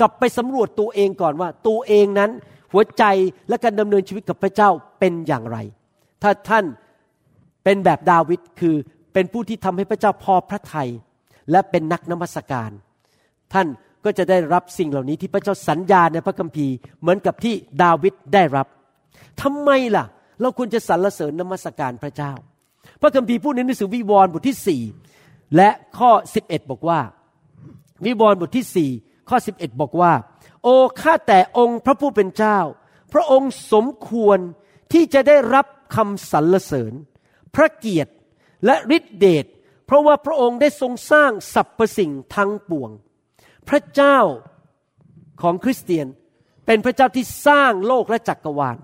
[0.00, 2.30] กลับไปสำรวจตัวเองก่อนว่า ตัวเองนั้น
[2.72, 3.04] หัวใจ
[3.48, 5.58] และการดำเนินชีวิตกับพระเจ้าเป็นอย่างไร
[6.22, 6.64] ถ้าท่าน
[7.64, 8.76] เป็นแบบดาวิดคือ
[9.14, 10.90] เป็นผู้ที่ทำให้พระเจ้าพอพระทัย
[11.50, 12.70] และเป็นนักนมัสการ
[13.52, 13.66] ท่าน
[14.04, 18.66] ก็จะได้รับสิ่งเหล่านี้ที่พระเจ้าสัญญาในพระคัมภีร์เหมือนกับที่ดาวิดได้รับ
[19.42, 20.04] ทำไมล่ะ
[20.40, 22.32] เราควรจะสรรเสริญนมัสการพระเจ้า
[23.00, 24.82] พระคัมภีร์พูดในหนังสือวิวรณ์บทที่สี่
[25.56, 27.00] และข้อ 11 บอกว่า
[28.06, 28.90] วิวรณ์บทที่สี่
[29.28, 30.12] ข้อ 11 บอกว่า
[30.62, 32.58] โอ้ข้าแต่องค์พระผู้เป็นเจ้า
[33.12, 34.38] พระองค์สมควร
[34.92, 36.92] ที่จะได้รับคำสรรเสริญ
[37.54, 38.12] พระเกียรติ
[38.66, 39.46] และฤทธิเดช
[39.86, 42.90] เพราะว่าพระองค์ได้ทรงสร้างสรรพสิ่งทั้งปวง
[43.68, 44.18] พระเจ้า
[45.42, 46.06] ของคริสเตียน
[46.66, 48.76] เป็นพระเจ้าที่สร้างโลกและจักกรวาล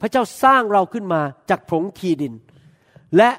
[0.00, 1.20] พระเจ้าสร้างเราขึ้นมา
[1.50, 2.34] จากผงคีดิน
[3.16, 3.30] และ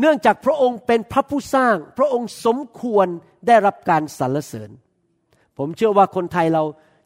[0.00, 3.06] เนื่องจากพระองค์เป็นพระผู้สร้าง พระองค์สมควร
[3.46, 4.70] ได้รับการสรรเสริญ
[5.58, 6.64] ผมเชื่อว่าคนไทยเรา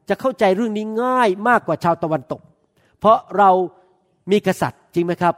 [0.09, 2.41] จะเข้าใจเรื่องนี้ง่ายมากกว่าชาวตะวันตก
[2.99, 3.51] เพราะเรา
[4.31, 5.35] มีกษัตริย์จริงไหมครับ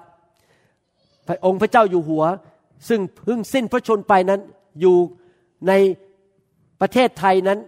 [1.28, 2.24] พระองค์พระเจ้าอยู่หัว
[2.88, 4.40] ซึ่งเพิ่งสิ้นพระชนไปนั้น
[4.80, 4.96] อยู่
[5.68, 5.72] ใน
[6.80, 7.58] ประเทศไทยนั้น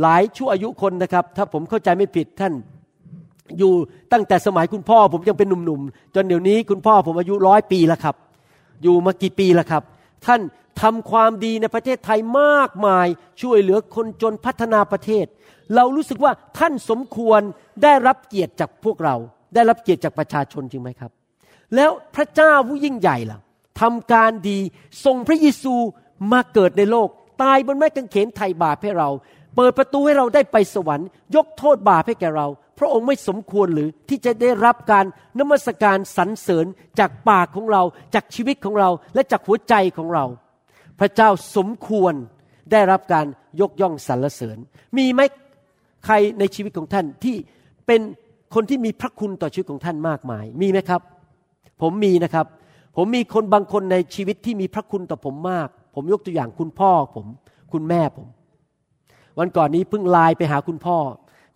[0.00, 2.52] หลายชั่วอายุคนนะครับ ถ้าผมเข้าใจไม่ผิดท่าน
[3.58, 3.72] อยู่
[4.12, 8.16] ตั้งแต่สมัยคุณพ่อผมยังเป็นหนุ่มๆจนเดี๋ยวนี้คุณพ่อผมอายุร้อยปีแล้วครับ
[8.82, 9.82] อยู่มากี่ปีแล้วครับ
[10.26, 10.40] ท่าน
[10.82, 13.06] ทำความดีในประเทศไทยมากมาย
[13.42, 15.26] ช่วยเหลือคนจนพัฒนาประเทศ
[15.74, 17.40] เรารู้สึกว่าท่านสมควร
[17.82, 19.14] ได้รับเกียรติจากพวกเรา
[19.54, 21.10] ได้รับเกียรติจากประชาชนจริงไหมครับ
[21.76, 23.38] แล้วพระเจ้าผู้ยิ่งใหญ่ล่ะ
[23.80, 24.58] ทำการดี
[25.04, 25.74] ส่งพระเยซู
[26.32, 27.08] มาเกิดในโลก
[27.42, 29.08] ตายบนไม้กางเขนไถ่บาปให้เรา
[29.56, 32.46] เปิดประตูให้เราได้ไปสวรรค์ ยกโทษบาปให้แก่เรา
[32.78, 35.04] พระองค์ไม่สมควรหรือที่จะได้รับการ
[35.38, 36.66] นมัสการสรรเสริญ
[36.98, 37.82] จากปากของเรา
[38.14, 40.24] จากชีวิตของเราและจากหัวใจของเรา
[41.00, 42.14] พระเจ้าสมควร
[42.72, 43.26] ได้รับการ
[43.60, 44.58] ยกย่องสรรเสริญ
[44.96, 45.20] มีไหม
[46.04, 47.36] ใครในชีวิตของท่านที่
[47.86, 48.00] เป็น
[48.54, 51.00] คนที่มีพระคุณต่อชีวิตของท่านมากมาย มีไหมครับ
[51.82, 52.46] ผมมีนะครับ
[52.96, 57.26] ผมมีคนบางคนในชีวิตที่มีพระคุณต่อผมมาก ผมยกตัวอย่างคุณพ่อผม
[57.72, 58.26] คุณแม่ผม
[59.38, 60.96] วันก่อนนี้เพิ่งไลน์ไปหาคุณพ่อ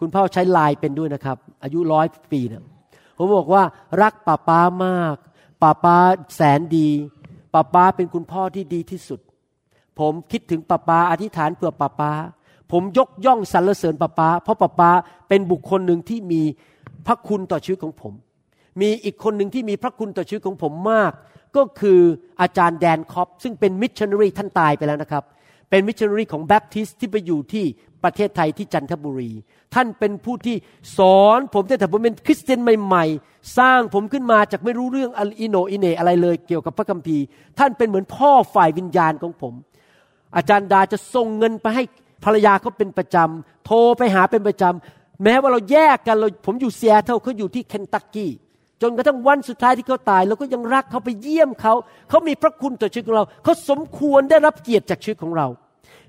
[0.01, 2.63] คุณพ่อใช้ไลน์เป็นด้วยนะครับ อายุร้อยปีเนี่ย
[3.19, 3.63] ผมบอกว่า
[4.03, 5.17] รักป้าป้ามาก
[5.63, 5.97] ป้าป้า
[6.35, 6.89] แสนดี
[7.55, 9.21] ป้าป้าเป็นคุณพ่อที่ดีที่สุด
[9.99, 12.11] ผมคิดถึงป้าป้าอธิษฐานเพื่อป้าป้า
[12.73, 14.91] ผมยกย่องสรรเสริญป้าป้าเพราะป้าป้า
[15.29, 16.43] เป็นบุคคลหนึ่งที่มี
[17.07, 18.13] พระคุณต่อชีวิตของผม
[18.81, 21.13] มีอีกคนหนึ่งที่มีพระคุณต่อชีวิตของผมมาก
[21.57, 22.01] ก็คือ
[22.41, 25.25] อาจารย์แดนคอปซึ่งเป็นมิชชันนารีท่านตายไปแล้วนะครับ
[25.71, 27.65] เป็นมิชชันนารีของแบปทิสที่ไปอยู่ที่
[28.05, 29.31] ประเทศไทยที่จันทบุรี
[29.75, 30.57] ท่านเป็นผู้ที่
[30.99, 35.11] สอนผมตั้งแต่ผมเป็นคริสเตียนใหม่ๆ สร้างผมขึ้นมาจากไม่รู้เรื่อง
[35.41, 37.25] อิโหน่อิเหน่อะไรเลยเกี่ยวกับพระคัมภีร์
[37.59, 39.55] ท่านเป็นเหมือนพ่อฝ่ายวิญญาณของผม
[40.37, 41.83] อาจารย์ดาจะส่งเงินไปให้
[42.25, 48.31] ภรรยาเขาเป็นประจำโทรไปหาเป็นประจำแม้ว่าเราแยกกันเราผมอยู่เซียเท่าเขาอยู่ที่เคนตักกี้
[48.83, 51.75] จนกระทั่งวันสุดท้ายที่เขาตายเราก็ยังรักเขาไปเยี่ยมเขา
[52.09, 55.47] เขามีพระคุณต่อชีวิตของเรา เขาสมควรได้รับเกียรติจากชีวิตของเรา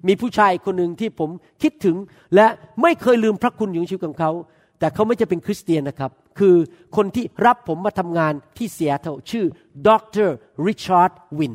[0.08, 1.30] มีผู้ชายคนหนึ่งที่ผม
[1.63, 1.95] คิดถึง
[2.36, 2.47] และ
[2.82, 4.32] ไม่เคยลืมพระคุณของชีวิตของเขา
[4.80, 6.56] แต่เขาไม่จะเป็นคริสเตียนนะครับ คือ
[6.95, 9.45] คนที่รับผมมาทำงานที่เซียเท่าชื่อ
[9.88, 9.89] ด
[10.27, 10.30] ร
[10.65, 11.53] ริชาร์ดวิน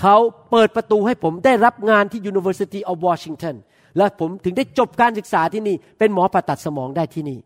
[0.00, 0.16] เขา
[0.50, 3.56] เปิดประตูให้ผมได้รับงานที่ University of Washington
[3.96, 7.38] และผมถึงได้จบการศึกษาที่นี่ เป็นหมอผ่าตัดสมองได้ที่นี่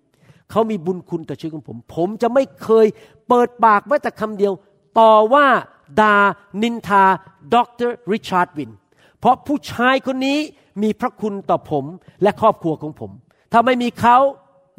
[0.50, 2.87] เขามีบุญคุณต่อชีวิตของผม ผมจะไม่เคย
[3.28, 4.52] เปิดปากแม้แต่คำเดียว
[4.98, 5.46] ต่อว่า
[6.00, 6.16] ด่า
[6.62, 7.04] นินทา
[7.54, 8.70] ด็อกเตอร์ริชาร์ดวิน
[9.20, 10.38] เพราะผู้ชายคนนี้
[10.83, 11.85] มีพระคุณต่อผม
[12.22, 13.11] และครอบครัวของผม
[13.52, 14.16] ถ้าไม่มีเขา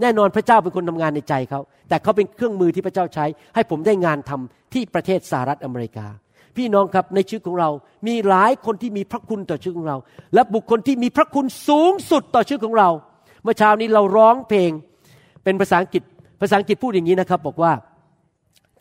[0.01, 3.25] แน่นอนพระเจ้าเป็นคนทำงานในใจเขา แต่เขาเป็นเครื่องมือที่พระเจ้าใช้
[3.55, 6.07] ให้ผมได้งานทำที่ประเทศสหรัฐอเมริกา
[6.55, 7.69] พี่น้องครับในชีวิตของเรา
[8.07, 9.97] มีหลายคนที่มีพระคุณต่อชีวิตของเรา
[10.33, 12.89] และบุคคลที่มีพระคุณสูงสุดต่อชีวิตของเรา
[13.43, 14.71] เมื่อเช้านี้เราร้องเพลง
[15.45, 16.03] เป็นภาษาอังกฤษ
[16.41, 17.73] ภาษาอังกฤษพูดอย่างนี้นะครับ บอกว่า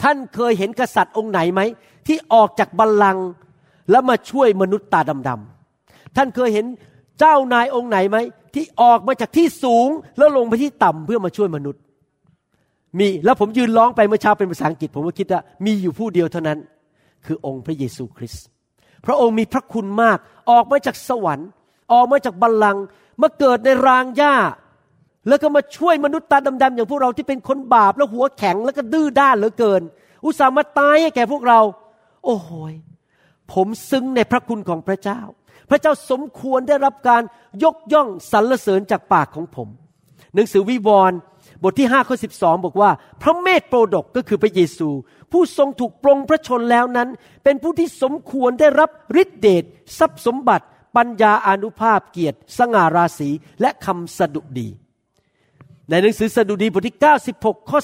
[0.03, 1.61] ท่านเคยเห็นกษัตริย์องค์ไหนไหม
[2.07, 3.27] ที่ออกจากบัลลังก์
[3.91, 6.67] แล้วมาช่วยมนุษย์ตาดำๆท่านเคยเห็น
[7.21, 8.17] เจ้านายองค์ไหนไหม
[8.55, 11.83] ที่ออกมาจากที่สูงแล้วลงไปที่ต่ำเพื่อมาช่วยมนุษย์
[12.99, 16.59] มีแล้วผมยืนร้องไปเมื่อเช้าเป็นภาษาอังกฤษ ผมก็คิดว่ามีอยู่ผู้เดียวเท่านั้น
[17.27, 18.45] คือองค์พระเยซูคริสต์
[19.07, 20.19] พระองค์มีพระคุณมาก
[20.51, 21.49] ออกมาจากสวรรค์
[21.93, 22.85] ออกมาจากบัลลังก์
[23.23, 24.35] มาเกิดในรางหญ้า
[25.29, 29.83] แล้วก็มาช่วยมนุษย์ตาดำๆอย่างพวกเราที่เป็นคนบาปแล้วหัวแข็งแล้วก็ดื้อด้านเหลือเกิน
[30.25, 31.61] อุตส่าห์มาตายให้แก่พวกเรา
[32.25, 32.51] โอ้โห
[33.53, 35.21] ผมซึ้งในพระคุณของพระเจ้า
[35.71, 37.23] พระเจ้าสมควรได้รับการ
[37.65, 39.69] ยกย่องสรรเสริญจากปากของผม
[40.35, 41.19] หนังสือวิวรณ์
[41.63, 42.91] บทที่5ข้อ12 บอกว่า
[43.23, 44.89] พระเมธโปรดกก็คือพระเยซู
[45.33, 47.09] ผู้ทรงถูกปรงพระชนแล้วนั้น
[47.45, 48.91] เป็นผู้ที่สมควรได้รับ
[49.23, 49.65] ฤทธิเดช
[49.99, 54.69] ทรัพย์สมบัติ ปัญญาอนุภาพเกียรติ สง่าราศีและคำสดุดี
[55.89, 56.97] ในหนังสือสดุดีบทที่
[57.33, 57.81] 96 ข้อ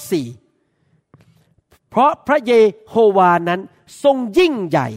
[0.73, 2.53] 4 เพราะพระเย
[2.89, 3.61] โฮวานั้น
[4.03, 4.87] ทรงยิ่งใหญ่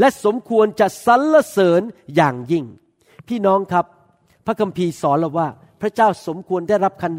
[0.00, 1.82] และสมควรจะสรรเสริญ
[2.16, 2.64] อย่างยิ่ง
[3.28, 3.86] พี่น้องครับ
[4.46, 5.48] พระคัมภีร์สอนเราว่า
[5.80, 7.12] พระเจ้าสมควรได้รับคัน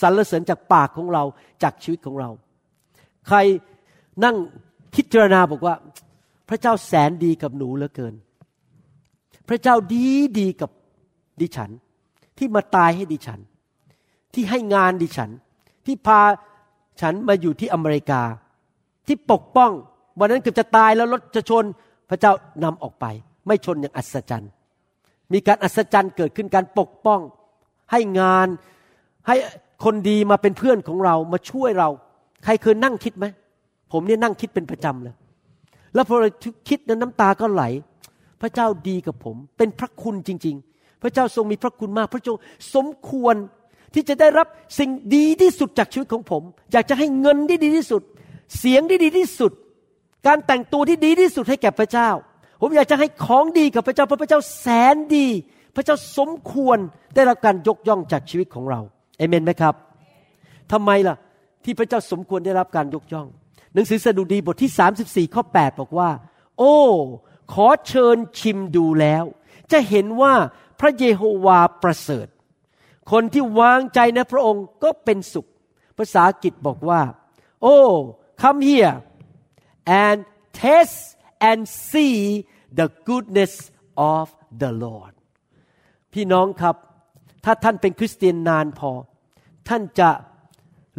[0.00, 1.22] สรรเสริญจากปากของเรา
[1.62, 2.30] จากชีวิตของเรา
[3.28, 3.38] ใคร
[4.24, 4.36] นั่ง
[4.94, 5.74] คิดเจรณาบอกว่า
[6.48, 8.14] พระเจ้าแสนดีกับหนูเหลือเกิน
[9.48, 10.06] พระเจ้าดี
[10.38, 10.70] ดีกับ
[11.40, 11.70] ดิฉัน
[12.38, 13.40] ที่มาตายให้ดิฉัน
[14.34, 15.30] ที่ให้งานดิฉัน
[15.86, 16.20] ที่พา
[17.00, 18.22] ฉันมาอยู่ที่อเมริกา
[19.06, 19.72] ที่ปกป้อง
[20.18, 21.64] วันนั้นเกือบจะตายแล้วรถจะชน
[22.10, 22.32] พระเจ้า
[22.64, 23.06] นำออกไป
[23.46, 24.50] ไม่ชนอย่างอัศจรรย์
[25.32, 27.20] มีการอัศจรรย์เกิดขึ้นการปกป้อง
[27.92, 28.48] ให้งาน
[29.26, 29.36] ให้
[29.84, 31.88] คนดีมาเป็นเพื่อนของเรามาช่วยเรา
[32.44, 33.26] ใครเคยนั่งคิดไหม
[33.92, 35.14] ผมเนี่ยนั่งคิดเป็นประจำเลย
[35.94, 36.28] แล้วพอเรา
[36.68, 37.64] คิดนั้นน้ำตาก็ไหล
[38.40, 42.34] พระเจ้าดีกับผม เป็นพระคุณจริง ๆ พระเจ้าทรงมีพระคุณมาก พระเจ้า
[42.74, 43.34] สมควร
[43.94, 44.46] ที่จะได้รับ
[44.78, 48.02] สิ่งดีที่สุดจากชีวิตของผม อยากจะให้เงินที่ดีที่สุด
[48.58, 49.52] เสียงที่ดีที่สุด
[50.26, 52.10] การแต่งตัวที่ดีที่สุดให้แก่พระเจ้า
[52.60, 55.26] ผมอยากจะให้ของดีกับพระเจ้าเพราะพระเจ้าแสนดี
[55.76, 56.78] พระเจ้าสมควร
[57.14, 58.80] ได้รับการยกย่องจากชีวิตของเรา
[59.18, 59.74] เอเมนไหมครับ
[60.72, 61.16] ทำไมล่ะ
[61.64, 63.26] ที่พระเจ้าสมควรได้รับการยกย่อง
[63.74, 64.70] หนังสือสดุดีบทที่
[65.28, 66.10] 34 ข้อ 8 บอกว่า
[66.58, 66.76] โอ้
[67.52, 69.24] ขอเชิญชิมดูแล้ว
[69.72, 70.34] จะเห็นว่า
[70.80, 72.26] พระเยโฮวาประเสริฐ
[73.10, 75.46] คนที่วางใจในพระองค์ก็เป็นสุข
[75.98, 77.02] ภาษาอังกฤษบอกว่า
[77.62, 77.78] โอ้
[78.42, 78.94] come here
[80.02, 80.18] and
[80.60, 81.02] taste
[81.48, 82.16] and see
[82.78, 83.52] the goodness
[84.14, 84.24] of
[84.62, 85.14] the Lord
[86.12, 86.76] พี่น้องครับ
[87.44, 88.90] ถ้าท่านเป็นคริสเตียนนานพอ
[89.68, 90.10] ท่านจะ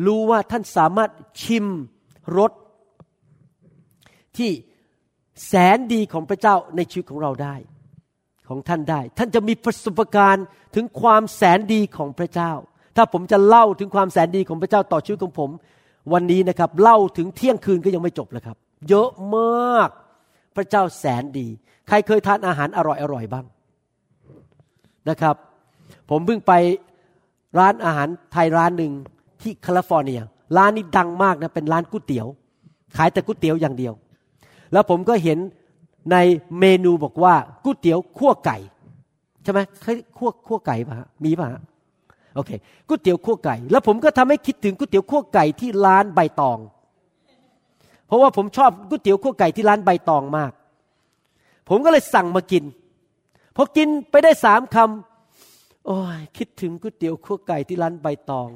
[0.05, 1.11] รู้ว่าท่านสามารถ
[1.43, 1.65] ชิม
[2.37, 2.51] รส
[4.37, 4.51] ที่
[5.47, 7.55] แสนดีของพระเจ้าในชีวิตของเราได้
[8.51, 12.51] ของท่านได้ ท่านจะมีประสบการณ์ถึงความแสนดีของพระเจ้า
[12.95, 15.49] ถ้าผมจะเล่าถึงความแสนดีของพระเจ้าต่อชีวิตของผม
[16.13, 18.57] วันนี้นะครับเล่าถึงเที่ยงคืนก็ยังไม่จบเลยครับ
[18.89, 19.89] เยอะมาก
[20.55, 21.47] พระเจ้าแสนดี
[21.87, 23.45] ใครเคยทานอาหารอร่อยอร่อยบ้าง
[25.09, 25.35] นะครับ
[26.09, 26.53] ผมเพิ่งไป
[27.59, 28.93] ร้านอาหารไทยร้านหนึ่ง
[29.41, 30.21] ที่แคลิฟอร์เนีย
[30.57, 32.27] ร้านนี้ดังมากนะเป็นร้านก๋วยเตี๋ยว
[32.97, 33.93] ขายแต่ก๋วยเตี๋ยวอย่างเดียว
[34.73, 35.39] แล้วผมก็เห็น
[36.11, 36.15] ใน
[36.59, 38.57] เมนูบอกว่าก๋วยเตี๋ยวขั้วไก่
[39.43, 39.59] ใช่ไหม
[40.17, 41.47] ขั้วขั้วไก่ปะมีปะ
[42.35, 42.51] โอเค
[42.87, 46.59] ก๋วยเตี๋ยวขั้วไก่ แล้วผมก็ทำให้คิดถึงก๋วยเตี๋ยวขั้วไก่ที่ร้านใบตอง
[48.07, 50.51] เพราะว่าผมชอบก๋วยเตี๋ยวขั้วไก่ที่ร้านใบตองมาก
[51.69, 52.63] ผมก็เลยสั่งมากิน
[53.55, 58.49] พอกินไปได้สามคำโอ้ยคิดถึงก๋วยเตี๋ยวขั้วไก่ที่ร้านใบตอง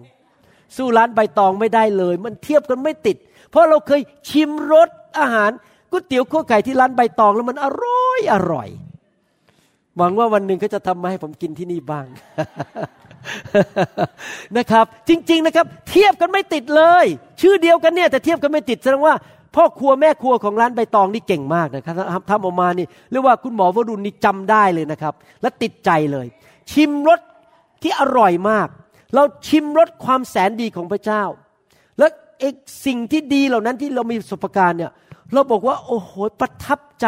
[0.75, 3.17] สู้ร้านใบตองไม่ได้เลย มันเทียบกันไม่ติด
[3.49, 5.51] เพราะเราเคยชิมรสอาหาร
[5.95, 8.69] ก๋วยเตี๋ยวขั้วไก่ที่ร้านใบตองแล้วมันอร่อยอร่อย
[9.97, 12.05] หวังว่าวันหนึ่งเขาจะทำมาให้ผมกินที่นี่บ้าง
[14.58, 17.05] นะครับ จริง ๆนะครับ เทียบกันไม่ติดเลย
[17.41, 19.15] ชื่อเดียวกันเนี่ย แต่เทียบกันไม่ติดแสดงว่า
[19.55, 21.95] พ่อครัวแม่ครัวของร้านใบตองนี่เก่งมากนะครับ
[22.29, 26.27] ทำออกมานี่เรียกว่าคุณหมอวรุณนี่จำได้เลยนะครับ และติดใจเลย
[26.71, 27.19] ชิมรส
[27.81, 28.67] ที่อร่อยมาก
[29.13, 31.23] เราชิมรสความแสนดีของพระเจ้า
[31.99, 32.08] และ
[32.39, 32.55] เอก
[32.86, 34.91] สิ่งที่ดีเหล่านั้นที่เรามีประสบการณ์เนี่ย
[35.33, 37.07] เราบอกว่า โอ้โหประทับใจ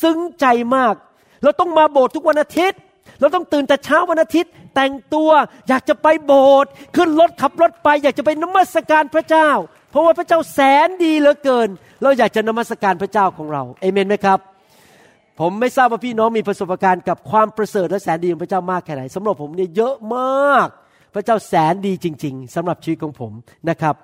[0.00, 0.94] ซึ้งใจมาก
[1.42, 2.78] เราต้องมาโบสถ์ทุกวันอาทิตย์
[3.20, 5.30] เราต้องตื่นแต่เช้าวันอาทิตย์ แต่งตัว
[5.68, 9.50] อยากจะไปโบสถ์ขึ้นรถขับรถไป อยากจะไปนมัสการพระเจ้า
[9.90, 11.68] เพราะว่าพระเจ้าแสนดีเหลือเกิน
[12.02, 14.38] เราอยากจะนมัสการพระเจ้าของเราเอเมนไหมครับ
[15.40, 20.68] ผมไม่ทราบว่าพี่น้องมีประสบการณ์กับความประเสริฐและแสนดีของพระเจ้ามากแค่ไหนสำหรับผมเนี่ยเยอะมาก
[21.14, 23.32] พระเจ้าแสนดีจริง ๆสำหรับชีวิตของผม
[23.68, 23.94] นะครับ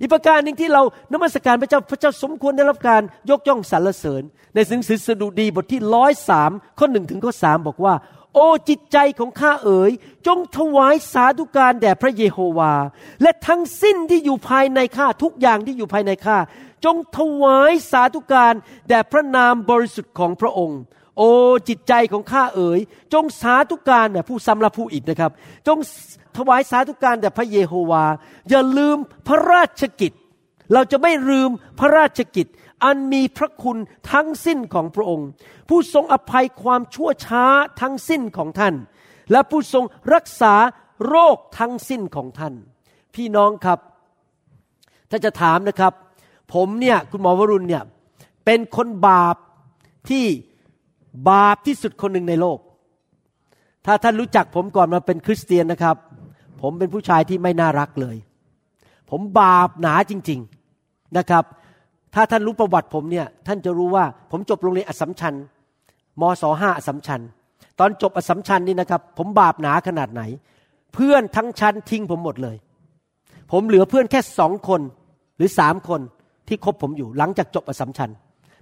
[0.00, 4.22] อีกประการหนึ่งที่เรานมัสการพระเจ้าพระเจ้าสมควรได้รับการยกย่องสรรเสริญ
[4.54, 7.94] ในหนังสือสดุดีบทที่ร้อยสามข้อหนึ่งถึงข้อสามบอกว่า
[8.34, 9.90] โอ้จิตใจของข้าเอ๋ย
[10.26, 12.74] จงถวายสาธุการแด่พระเยโฮวา
[13.22, 16.38] และทั้งสิ้นที่อยู่ภายในข้าทุกอย่างที่อยู่ภายในข้า
[16.84, 18.54] จงถวายสาธุการ
[18.88, 20.80] แด่พระนามบริสุทธิ์ของพระองค์
[21.18, 21.30] โอ้
[21.68, 22.80] จิตใจของข้าเอ๋ย
[23.12, 25.32] จงสาธุการเนี่ผู้ซ้ำและผู้อิดนะครับ
[25.66, 25.78] จง
[26.36, 28.04] ถวายสาธุการแด่พระเยโฮวา
[28.50, 28.96] อย่าลืม
[29.28, 30.12] พระราชกิจ
[30.72, 32.46] เราจะไม่ลืมพระราชกิจ
[32.84, 33.78] อันมีพระคุณ
[34.12, 35.28] ทั้งสิ้นของพระองค์
[35.68, 37.44] ผู้ทรงอภัยความชั่วช้า
[37.80, 38.74] ทั้งสิ้นของท่าน
[39.30, 40.54] และผู้ทรงรักษา
[41.08, 42.54] โรคทั้งสิ้นของท่าน
[43.14, 43.78] พี่น้องครับ
[45.10, 45.92] ถ้าจะถามนะครับ
[46.52, 47.82] ผมเนี่ยคุณหมอวรุณเนี่ย
[48.44, 49.36] เป็นคนบาป
[50.08, 50.24] ที่
[51.30, 52.58] บาปที่สุดคนหนึ่งในโลก
[53.86, 55.96] ถ้าท่านรู้จักผมก่อนมาเป็นคริสเตียนนะครับ
[56.62, 58.16] ผมเป็นผู้ชายที่ไม่น่ารักเลย
[59.10, 60.40] ผมบาปหนาจริง
[60.78, 61.44] ๆนะครับ
[62.14, 65.34] ถ้าท่านรู้ประวัติผมเนี่ยท่านจะรู้ว่าผมจบโรงเรียนอสมชัญ
[66.20, 67.20] มศห้าอสมชัญ
[67.78, 70.22] ตอนจบอสมชัญนี่นะครับ ผมบาปหนาขนาดไหน
[70.94, 72.56] เพื่อนทั้งชั้นทิ้งผมหมดเลย
[73.52, 74.80] ผมเหลือเพื่อนแค่สองคน
[75.36, 76.00] หรือสามคน
[76.48, 78.10] ที่คบผมอยู่หลังจากจบอสมชัญ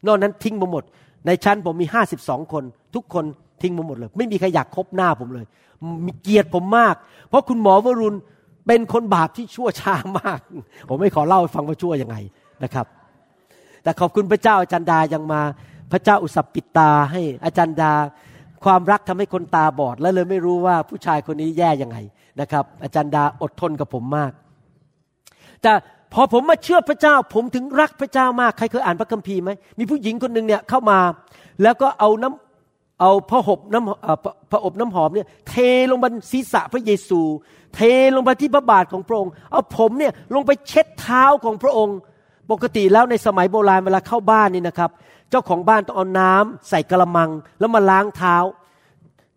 [0.07, 0.85] นอกนั้นทิ้งผมหมด
[1.27, 3.25] ในชั้นผมมีห้าสิบสองคน ทุกคน
[3.63, 5.47] ทิ้งผมหมดเลย ไม่มีใครอยากคบหน้าผมเลย
[6.07, 6.95] มีเกียรติผมมาก
[7.29, 8.17] เพราะคุณหมอวรุณ
[8.67, 10.41] เป็นคนบาปที่ชั่วช้ามาก
[10.89, 12.17] ผมไม่ขอเล่าให้ฟังว่าชั่วยังไง
[12.65, 12.87] นะครับ
[13.83, 15.41] แต่ขอบคุณพระเจ้าอาจารย์ดายังมา
[15.93, 17.93] พระเจ้าอุสับปิดตาให้อาจารย์ดา
[18.65, 21.97] ความรักทำให้คนตาบอด และเลยไม่รู้ว่าผู้ชายคนนี้แย่ยังไง
[22.41, 24.33] นะครับ อาจารย์ดาอดทนกับผมมาก
[25.63, 25.73] แต่
[26.15, 30.99] พอผมมาเชื่อพระเจ้า ผมถึงรักพระเจ้ามาก ใครเคยอ่านพระคัมภีร์ไหมมีผู้หญิงคนหนึ่งเนี่ยเข้ามา
[31.63, 32.50] แล้วก็เอาน้ำ
[33.01, 35.55] เอาพระหบน้ำพระอบน้ำหอมเนี่ยเท
[35.91, 37.21] ลงบนศีรษะพระเยซู
[37.75, 37.81] เท
[38.17, 41.97] ลงไปที่พระบาทของพระองค์ เอาผมเนี่ยลงไปเช็ดเท้าของพระองค์
[42.51, 44.91] ปกติแล้วในสมัยโบราณเวลาเข้าบ้านนี่นะครับ
[45.31, 48.37] เจ้าของบ้านต้องเอาน้ำใส่กระมังแล้วมาล้างเท้า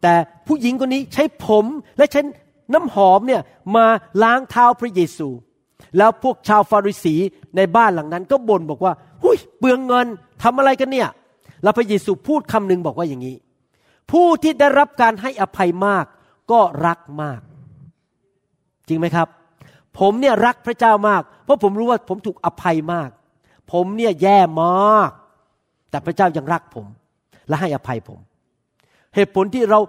[0.02, 0.14] แต่
[0.48, 1.66] ผู้หญิงคนนี้ใช้ผม
[1.98, 2.22] และใช้
[2.74, 3.42] น้ำหอมเนี่ย
[3.76, 3.86] มา
[4.24, 5.28] ล้างเท้าพระเยซู
[5.98, 7.16] แล้วพวกชาวฟาริสี
[7.56, 10.08] ในบ้านหลังนั้น ก็บ่นบอกว่า หุยเปลืองเงิน
[10.44, 11.10] ทำอะไรกันเนี่ย
[11.64, 13.36] แล้วพระเยซูพูดคำหนึ่งบอกว่าอย่างนี้
[14.12, 16.06] ผู้ที่ได้รับการให้อภัยมาก
[16.52, 17.42] ก็รักมาก
[18.88, 19.28] จริงไหมครับ
[20.00, 23.10] ผมเนี่ยรักพระเจ้ามาก เพราะผมรู้ว่าผมถูกอภัยมาก
[23.72, 25.12] ผมเนี่ยแย่มาก
[25.90, 26.86] แต่พระเจ้ายังรักผม
[27.48, 28.20] และให้อภัยผม
[29.16, 29.80] เหตุผลที่เรา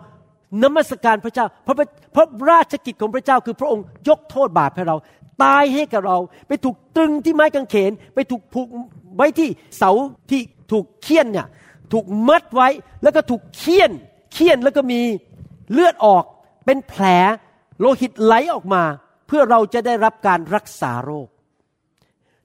[0.63, 1.77] นมัสการพระเจ้าเพราะ
[2.15, 4.97] พระราชกิจของพระเจ้าคือพระองค์ยกโทษบาปให้เรา
[5.43, 8.69] ตายให้กับเรา ไปถูกตรึงที่ไม้กางเขน ไปถูกผูก
[9.17, 9.49] ไว้ที่
[9.79, 9.91] เสา
[10.31, 10.41] ที่
[10.73, 11.47] ถูกเคี่ยนเนี่ย
[11.93, 12.69] ถูกมัดไว้
[13.03, 13.91] แล้วก็ถูกเคี่ยน
[14.33, 15.01] เคี่ยนแล้วก็มี
[15.73, 16.25] เลือดออก
[16.65, 17.05] เป็นแผล
[17.81, 18.83] โลหิตไหลออกมา
[19.27, 21.29] เพื่อเราจะได้รับการรักษาโรค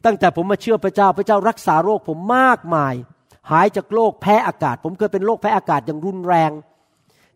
[0.06, 2.94] ตั้งแต่ผมมาเชื่อพระเจ้าพระเจ้ารักษาโรคผมมากมาย
[3.52, 6.52] หายจากโรคแพ้อากาศ ผมเคยเป็นโรคแพ้อากาศอย่างรุนแรง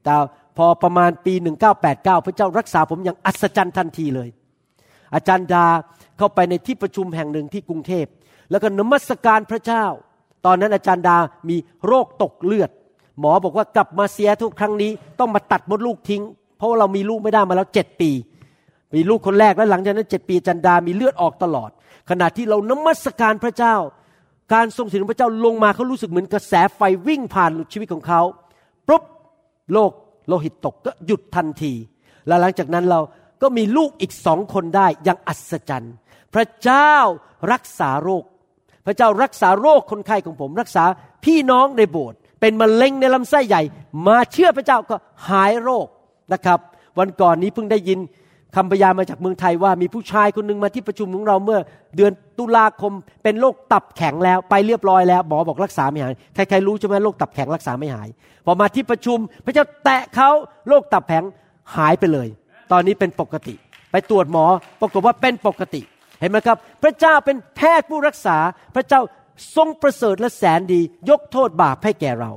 [0.03, 0.13] แต่
[0.57, 1.33] พอประมาณปี
[1.79, 4.29] 1989 พระเจ้ารักษาผมอย่างอัศจรรย์ทันทีเลย
[5.15, 5.65] อาจารย์ดา
[6.17, 8.05] เข้าไปในที่ประชุมแห่งหนึ่งที่กรุงเทพ
[8.51, 9.85] แล้วก็นมัสการพระเจ้า
[10.45, 11.17] ตอนนั้นอาจารย์ดา
[11.49, 12.69] มีโรคตกเลือด
[13.19, 16.23] หมอบอกว่ากลับมาเสียทุกครั้งนี้ ต้องมาตัดมดลูกทิ้ง
[16.57, 18.11] เพราะว่าเรามีลูกไม่ได้มาแล้วเจ็ดปี
[18.95, 21.69] มีลูกคนแรกแล้วหลังจากนั้นเจ็ดปีอาจารย์ดามีเลือดออกตลอด
[22.09, 23.75] ขณะที่เรานมัสการพระเจ้า
[24.53, 28.21] การทรงสิทธิพระเจ้าลงมาเขารู้สึกเหมือนกระแสไฟวิ่งผ่านชีวิตของเขา
[28.87, 29.03] ปุ๊บ
[29.73, 29.91] โรค
[30.27, 31.73] โลหิตตกก็หยุดทันที
[32.27, 32.99] แล้วหลังจากนั้นเรา
[33.41, 35.93] ก็มีลูกอีกสองคนได้อย่างอัศจรรย์
[36.33, 36.93] พระเจ้า
[37.51, 38.23] รักษาโรค
[38.85, 40.83] พระเจ้ารักษาโรคคนไข้ของผม รักษา
[41.25, 43.61] พี่น้องในโบสถ์เป็นมะเร็งในลำไส้ใหญ่
[44.07, 44.95] มาเชื่อพระเจ้าก็
[45.29, 45.87] หายโรค
[46.33, 46.59] นะครับ
[46.99, 47.99] วันก่อนนี้เพิ่งได้ยิน
[48.55, 51.59] คำพยามาจากเมืองไทยว่ามีผู้ชายคนหนึ่งมาที่ประชุมของเราเมื่อ
[51.95, 58.07] เดือนตุลาคม เป็นโรคตับแข็งแล้วไปเรียบร้อยแล้วหมอบอกรักษาไม่หายใครๆรู้ใช่ไหมโรคตับแข็งรักษาไม่หาย
[58.45, 60.29] พอมาที่ประชุม พระเจ้าแตะเขา
[60.67, 61.23] โรคตับแข็ง
[61.77, 62.27] หายไปเลย
[62.71, 63.55] ตอนนี้เป็นปกติ
[63.91, 64.45] ไปตรวจหมอ
[64.81, 65.81] ปรากฏว่าเป็นปกติ
[66.23, 68.37] เห็นไหมครับ พระเจ้าเป็นแพทย์ผู้รักษา
[68.75, 69.01] พระเจ้า
[69.55, 72.31] ทรงประเสริฐและแสนดี ยกโทษบาปให้แก่เรา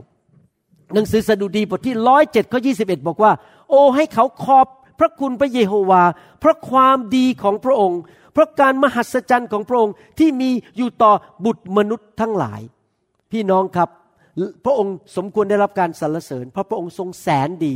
[0.95, 2.72] หนังสือสดุดีบทที่ร้อยเจ็ดข้อยี
[3.09, 3.32] บอกว่า
[3.70, 4.66] โอ้ให้เขาขอบ
[4.99, 6.03] พระคุณพระเยโฮวา
[6.41, 8.01] เพราะความดีของพระองค์
[8.32, 11.12] เพราะการมหัศจรรย์ของพระองค์ที่มีอยู่ต่อ
[11.45, 12.61] บุตรมนุษย์ทั้งหลาย
[13.32, 13.89] พี่น้องครับ
[14.64, 17.74] พระองค์สมควรได้รับการสรรเสริญ เพราะพระองค์ทรงแสนดี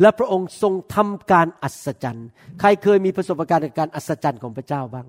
[0.00, 2.28] และพระองค์ทรงทำการอัศจรรย์
[2.60, 5.06] ใครเคยมีประสบการณ์ในการอัศจรรย์ของพระเจ้าบ้าง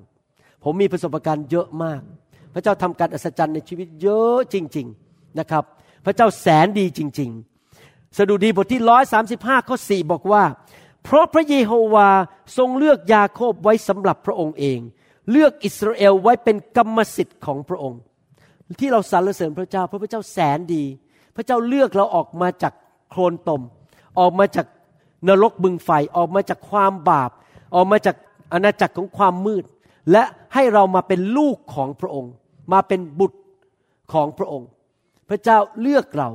[0.64, 2.01] ผมมีประสบการณ์เยอะมาก
[2.53, 5.64] พระเจ้าทำการอัศจรรย์ในชีวิตเยอะจริง ๆนะครับ
[6.05, 7.30] พระเจ้าแสนดีจริง
[7.74, 10.43] ๆ สดุดีบทที่ร้อยสาสิบห้าข้อสี่บอกว่า
[11.03, 12.09] เพราะพระเยโฮวา
[12.57, 14.80] ทรงเลือกยาโคบไว้สำหรับพระองค์เอง
[15.32, 17.99] เลือกอิสราเอลไว้เป็นกรรมสิทธิ์ของพระองค์
[18.82, 20.84] ที่เราสรรเสริญพระเจ้าเพราะพระเจ้าแสนดี
[21.36, 22.74] พระเจ้าเลือกเราออกมาจาก
[23.09, 23.61] โคลนตม
[24.20, 24.68] ออกมาจาก
[25.28, 27.32] นรกบึงไฟออกมาจากความบาป
[27.76, 28.16] ออกมาจาก
[28.53, 29.64] อาณาจักรของความมืด
[30.11, 30.24] และ
[30.55, 32.31] ให้เรามาเป็นลูกของพระองค์
[32.73, 33.39] มาเป็นบุตร
[34.13, 34.67] ของพระองค์
[35.29, 36.29] พระเจ้าเลือกเรา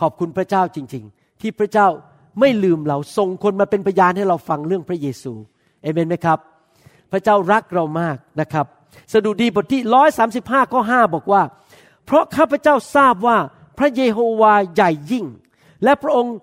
[0.00, 1.88] ขอบคุณพระเจ้าจริง ๆ ที่พระเจ้า
[2.40, 5.32] ไม่ลืมเราส่งคนมาเป็นพยานให้เราฟังเรื่องพระเยซู
[5.82, 6.38] เอเมนไหมครับ
[7.12, 8.66] พระเจ้ารักเรามากนะครับ
[9.12, 11.42] สดุดีบทที่ร้อยสาสิบห้าข้อห้าบอกว่า
[12.06, 13.38] เพราะข้าพเจ้าทราบว่า
[13.78, 15.26] พระเยโฮวาใหญ่ยิ่ง
[15.84, 16.36] และพระองค์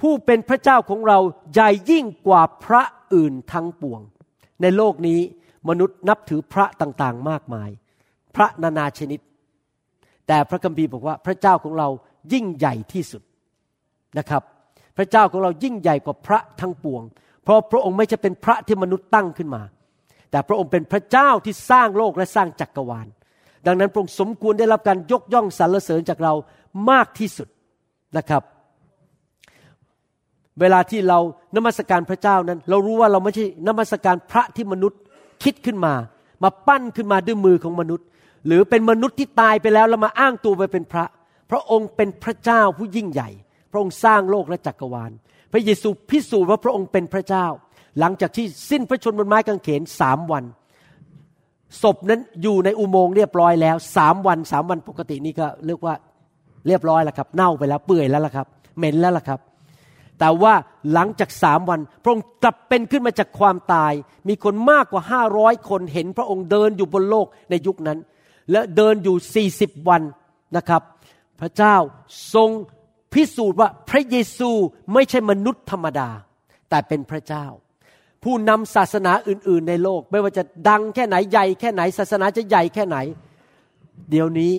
[0.00, 1.18] ผู้เป็นพระเจ้าของเรา
[1.52, 2.82] ใหญ่ยิ่งกว่าพระ
[3.14, 4.00] อื่นทั้งปวง
[4.62, 5.20] ในโลกนี้
[5.68, 7.70] มนุษย์นับถือพระต่างๆ มากมาย
[8.34, 9.20] พระนานาชนิด
[10.26, 11.88] แต่พระคัมภีร์บอกว่าพระเจ้าของเรา
[12.32, 13.22] ยิ่งใหญ่ที่สุด
[14.18, 14.42] นะครับ
[14.96, 17.02] พระเจ้าของเรายิ่งใหญ่กว่าพระทั้งปวง
[17.42, 19.62] เพราะพระองค์ไม่ใช่เป็นพระที่มนุษย์ตั้งขึ้นมา
[20.30, 23.06] แต่พระองค์เป็นพระเจ้าที่สร้างโลกและสร้างจักรวาล
[23.66, 26.32] ดังนั้นพระองค์สมควรได้รับการยกย่องสรรเสริญจากเรา
[26.90, 27.48] มากที่สุด
[28.16, 28.42] นะครับ
[30.60, 31.18] เวลาที่เรา
[31.56, 35.00] นมัสการพระเจ้านั้น เรารู้ว่าเราไม่ใช่นมัสการพระที่มนุษย์
[35.42, 35.94] คิดขึ้นมา
[36.42, 38.06] มาปั้นขึ้นมาด้วยมือของมนุษย์
[38.46, 41.04] หรือเป็นมนุษย์ที่ตายไปแล้วแล้วมาอ้างตัวไปเป็นพระ
[41.50, 43.28] พระองค์เป็นพระเจ้าผู้ยิ่งใหญ่
[43.70, 45.10] พระองค์สร้างโลกและจักรวาล
[45.52, 47.46] พระเยซูพิสูจน์ว่าพระองค์เป็นพระเจ้า
[48.00, 50.44] หลังจากที่สิ้นพระชนม์บนไม้กางเขนสามวัน
[51.82, 55.94] ศพนั้นอยู่ในอุโมงค์เรียบร้อยแล้วสามวันสามวันปกตินี่ก็เรียกว่า
[56.66, 58.46] เรียบร้อยแล้วครับ เน่าไปแล้วเปื่อยแล้วล่ะครับ
[58.78, 59.40] เหม็นแล้วล่ะครับ
[60.22, 60.54] แต่ว่า
[60.92, 63.92] หลังจากสามวัน พระองค์กลับเป็นขึ้นมาจากความตาย
[64.28, 67.98] มีคนมากกว่าห้าร้อยคนเห็นพระองค์เดินอยู่บนโลกในยุคนั้น
[68.50, 70.02] และเดินอยู่สี่สิบวัน
[70.56, 70.82] นะครับ
[71.40, 71.76] พระเจ้า
[72.34, 72.50] ทรง
[73.12, 74.50] พิสูจน์ว่าพระเยซู
[74.92, 76.10] ไม่ใช่มนุษย์ธรรมดา
[76.70, 77.46] แต่เป็นพระเจ้า
[78.24, 82.96] ผู้นำศาสนาอื่น ๆ ในโลก ไม่ว่าจะดังแค่ไหนใหญ่แค่ไหนศาสนาจะใหญ่แค่ไหน
[84.10, 84.52] เดี๋ยวนี้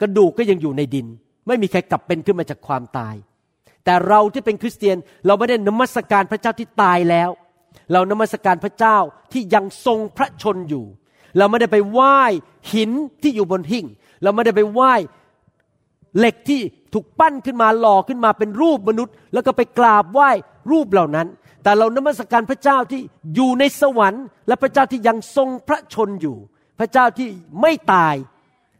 [0.00, 1.06] กระดูกก็ยังอยู่ในดิน
[1.46, 3.16] ไม่มีใครกลับเป็นขึ้นมาจากความตาย
[3.84, 7.30] แต่เราที่เป็นคริสเตียนเราไม่ได้นมัสการพระเจ้าที่ตายแล้ว
[7.92, 8.96] เรานมัสการพระเจ้า
[9.32, 10.84] ที่ยังทรงพระชนอยู่
[11.38, 12.18] เราไม่ได้ไปไหว้
[12.72, 12.90] หิน
[13.22, 13.86] ที่อยู่บนหิ่ง
[14.22, 14.92] เราไม่ได้ไปไหว้
[16.18, 16.60] เหล็กที่
[16.92, 20.30] ถูกปั้นขึ้นมาหล่อขึ้นมาเป็นรูปมนุษย์ แล้วก็ไปกราบไหว้
[20.70, 21.28] รูปเหล่านั้น
[21.62, 23.00] แต่เรานมัสการพระเจ้าที่
[23.34, 26.36] อยู่ในสวรรค์ และพระเจ้าที่ยังทรงพระชนอยู่
[26.78, 27.28] พระเจ้าที่
[27.60, 28.14] ไม่ตาย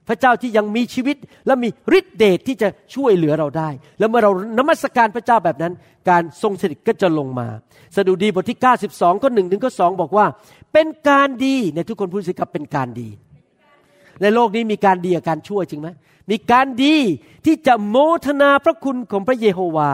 [0.08, 5.72] พระเจ้าที่ยังมีชีวิตและมีฤทธิเดชที่จะช่วยเหลือเราได้ แล้วเมื่อเรานมัสการพระเจ้าแบบนั้น
[6.10, 7.48] การทรงสถิตก็จะลงมา
[7.96, 8.58] สดุดีบทที่
[8.90, 10.26] 92ข้อหนึ่งถึงข้อสองบอกว่า
[10.72, 13.08] เป็นการดีในทุกคนพูดสิครับเป็นการดี
[14.22, 15.88] ในโลกนี้มีการดีกับการชั่วจริงไหม
[16.30, 16.96] มีการดี
[17.46, 17.96] ที่จะโม
[18.26, 19.90] ทนาพระคุณของพระเยโฮวา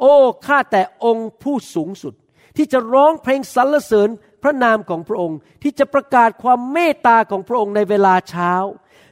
[0.00, 0.14] โอ้
[0.46, 2.14] ข้าแต่องค์ผู้สูงสุด
[2.56, 4.08] ที่จะร้องเพลงสรรเสริญ
[4.42, 8.52] พระนามของพระองค์ ที่จะประกาศความเมตตาของพระองค์ในเวลาเช้า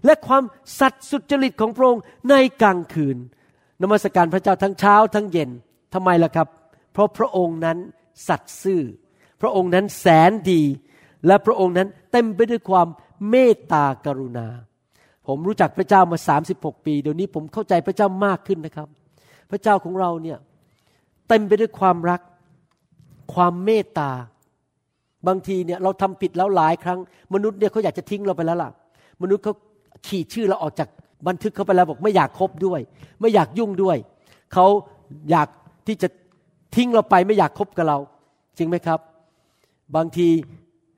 [0.07, 0.45] และความ
[0.81, 3.17] สัตย์สุจริตของพระองค์ในกลางคืน
[3.83, 5.51] นมัสการพระเจ้าทั้งเช้าทั้งเย็น
[5.95, 6.49] ทำไมล่ะครับ
[6.93, 7.79] เพราะพระองค์นั้น
[8.29, 8.83] สัตย์ซื่อ
[9.41, 10.63] พระองค์นั้นแสนดี
[11.27, 12.89] และพระองค์นั้นเต็มไปด้วยความ
[13.31, 14.47] เมตตากรุณา
[15.27, 18.89] ผมรู้จักพระเจ้ามาสามสิบหกปี เดี๋ยวนี้ผมเข้าใจพระเจ้ามากขึ้นนะครับ
[19.51, 20.39] พระเจ้าของเราเนี่ย
[21.29, 22.21] เต็มไปด้วยความรัก
[23.35, 24.11] ความเมตตา
[25.27, 26.99] บางทีเนี่ยเราทำผิดแล้วหลายครั้ง
[27.35, 28.71] มนุษย์เนี่ยเขาอยากจะทิ้งเราไปแล้วล่ะ
[29.23, 29.55] มนุษย์เขา
[30.07, 30.89] ขีดชื่อเราออกจาก
[31.29, 32.81] บันทึกเขาไปแล้วบอกไม่อยากคบด้วย
[33.21, 33.97] ไม่อยากยุ่งด้วย
[34.53, 34.67] เขา
[35.31, 35.49] อยาก
[35.87, 36.09] ที่จะ
[36.75, 37.99] ทิ้งเราไปไม่อยากคบกับเรา
[38.59, 39.01] จริงไหมครับ
[39.97, 40.29] บางที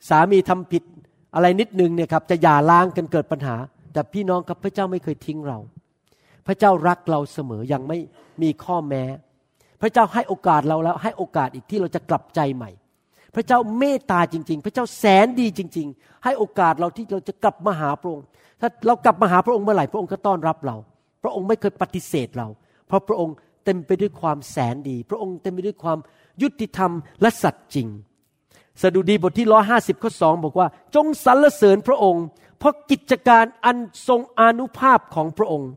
[0.09, 0.83] สามีทำผิด
[1.35, 3.57] อะไรนิดนึงเนี่ยครับจะหย่าร้างกันเกิดปัญหา
[3.93, 5.59] แต่พี่น้องครับพระเจ้าไม่เคยทิ้งเรา
[6.47, 7.99] พระเจ้ารักเราเสมอยังไม่
[8.43, 9.05] มีข้อแม้
[9.81, 12.71] พระเจ้าให้โอกาสเราแล้วให้โอกาสอีกที่เราจะกลับใจใหม่
[13.35, 18.25] พระเจ้าเมตตาจริง ๆ พระเจ้าแสนดีจริง ๆ ให้โอกาสเราที่เราจะกลับมาหาพระองค์
[18.61, 20.77] ถ้าเรากลับมาหาพระองค์เมื่อไหร่พระองค์ก็ต้อนรับเรา
[21.23, 22.49] พระองค์ไม่เคยปฏิเสธเรา
[22.87, 25.99] เพราะพระองค์เต็มไปด้วยความแสนดี พระองค์เต็มไปด้วยความ
[26.43, 27.89] ยุติธรรมและสัตย์จริง
[28.83, 32.25] สดุดีบทที่ร้อห้าสิบข้อสองบอกว่า จงสรรเสริญพระองค์
[32.59, 35.71] เพราะกิจการอันทรงอนุภาพของพระองค์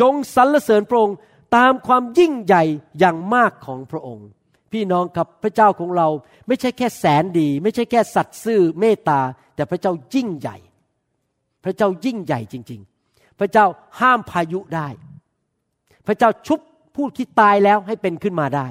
[0.00, 1.16] จงสรรเสริญพระองค์
[1.56, 2.64] ตามความยิ่งใหญ่
[2.98, 4.26] อย่างมากของพระองค์
[4.72, 6.08] พี่น้องครับพระเจ้าของเรา
[6.48, 9.20] ไม่ใช่แค่แสนดี ไม่ใช่แค่สัตย์ซื่อเมตตา
[9.54, 10.56] แต่พระเจ้ายิ่งใหญ่
[11.64, 13.66] พระเจ้ายิ่งใหญ่จริง ๆ พระเจ้า
[14.00, 14.88] ห้ามพายุได้
[16.06, 16.60] พระเจ้าชุบ
[16.96, 18.66] ผู้ที่ตายแล้วให้เป็นขึ้นมาได้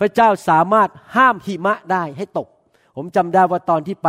[0.00, 2.48] พระเจ้าสามารถห้ามหิมะได้ให้ตก
[2.96, 4.08] ผมจำได้ว่าตอนที่ไป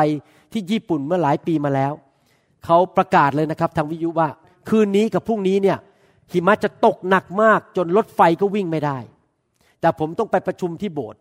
[0.53, 1.93] ที่ญี่ปุ่นเมื่อหลายปีมาแล้ว
[2.65, 4.29] เขาประกาศเลยนะครับ ทางวิทยุว่า
[4.69, 5.77] คืนนี้กับพรุ่งนี้เนี่ย
[6.31, 8.97] หิมะจะตกหนักมากจนรถไฟก็วิ่งไม่ได้
[9.81, 11.19] แต่ผมต้องไปประชุมที่โบสถ์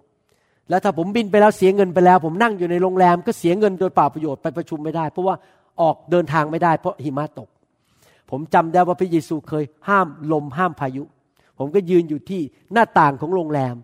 [0.68, 5.34] แล้วถ้าผมบินไปแล้วเสียเงินไปแล้ว ผมนั่งอยู่ในโรงแรมก็เสียเงินโดยเปล่าประโยชน์ไปประชุมไม่ได้ เพราะว่า
[5.80, 7.48] ออกเดินทางไม่ได้ เพราะหิมะตก
[8.30, 11.04] ผมจำได้ว่าพระเยซูเคยห้ามลมห้ามพายุ
[11.58, 12.42] ผมก็ยืนอยู่ที่
[12.72, 13.74] หน้าต่างของโรงแรม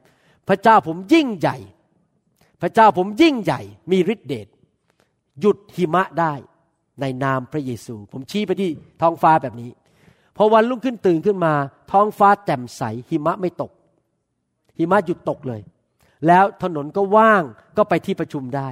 [0.48, 1.56] พระเจ้าผมยิ่งใหญ่
[2.62, 3.60] พระเจ้าผมยิ่งใหญ่
[3.90, 4.46] มีฤทธิเดช
[5.40, 6.32] หยุดหิมะได้
[7.00, 8.70] ในนามพระเยซู ผมชี้ไปที่
[9.00, 9.70] ท้องฟ้าแบบนี้
[10.36, 11.54] พอวันรุ่งขึ้นตื่นขึ้นมา
[11.92, 13.70] ท้องฟ้าแจ่มใสหิมะไม่ตก
[14.78, 15.60] หิมะหยุดตกเลย
[16.26, 17.42] แล้วถนนก็ว่าง
[17.76, 18.68] ก็ไปที่ประชุมได้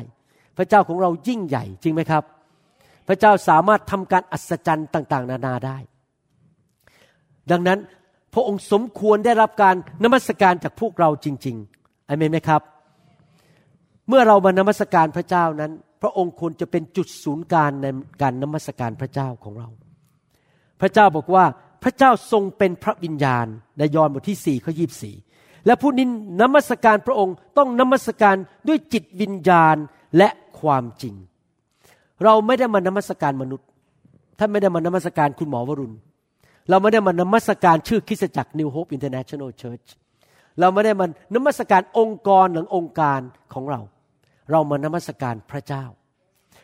[0.57, 2.25] พระเจ้าของเรายิ่งใหญ่จริงไหมครับ
[3.09, 5.79] พระเจ้าสามารถทำการอัศจรรย์ต่าง ๆ นานาได้
[7.51, 7.79] ดังนั้น
[8.35, 9.75] พระองค์สมควรได้รับการ
[10.05, 12.63] นมัสการจากพวกเราจริงๆอเมนไหมครับ
[14.09, 15.73] เมื่อเรามานมัสการพระเจ้านั้น
[16.03, 17.87] พระองค์ควรจะเป็นจุดศูนย์กลางใน
[18.23, 19.69] การนมัสการพระเจ้าของเรา
[20.81, 21.45] พระเจ้าบอกว่า
[21.83, 23.47] พระเจ้าทรงเป็นพระวิญญาณ
[23.79, 25.15] ในยอห์นบทที่สี่ข้อยีบสี่
[25.67, 26.07] และผู้นี้
[26.41, 28.37] นมัสการพระองค์ต้องนมัสการ
[28.69, 29.77] ด้วยจิตวิญญาณ
[30.17, 30.29] และ
[30.61, 31.15] ความจริง
[32.25, 33.67] เราไม่ได้มานมัสการมนุษย์
[34.39, 35.97] ท่านไม่ได้มานมัสการคุณหมอวรุณ
[36.71, 39.87] เราไม่ได้มานมัสการชื่อคริสตจักร New Hope International Church
[40.61, 43.21] เราไม่ได้มานมัสการองค์กรหรือองค์การ
[43.55, 43.81] ของเรา
[44.51, 45.85] เรามานมัสการพระเจ้า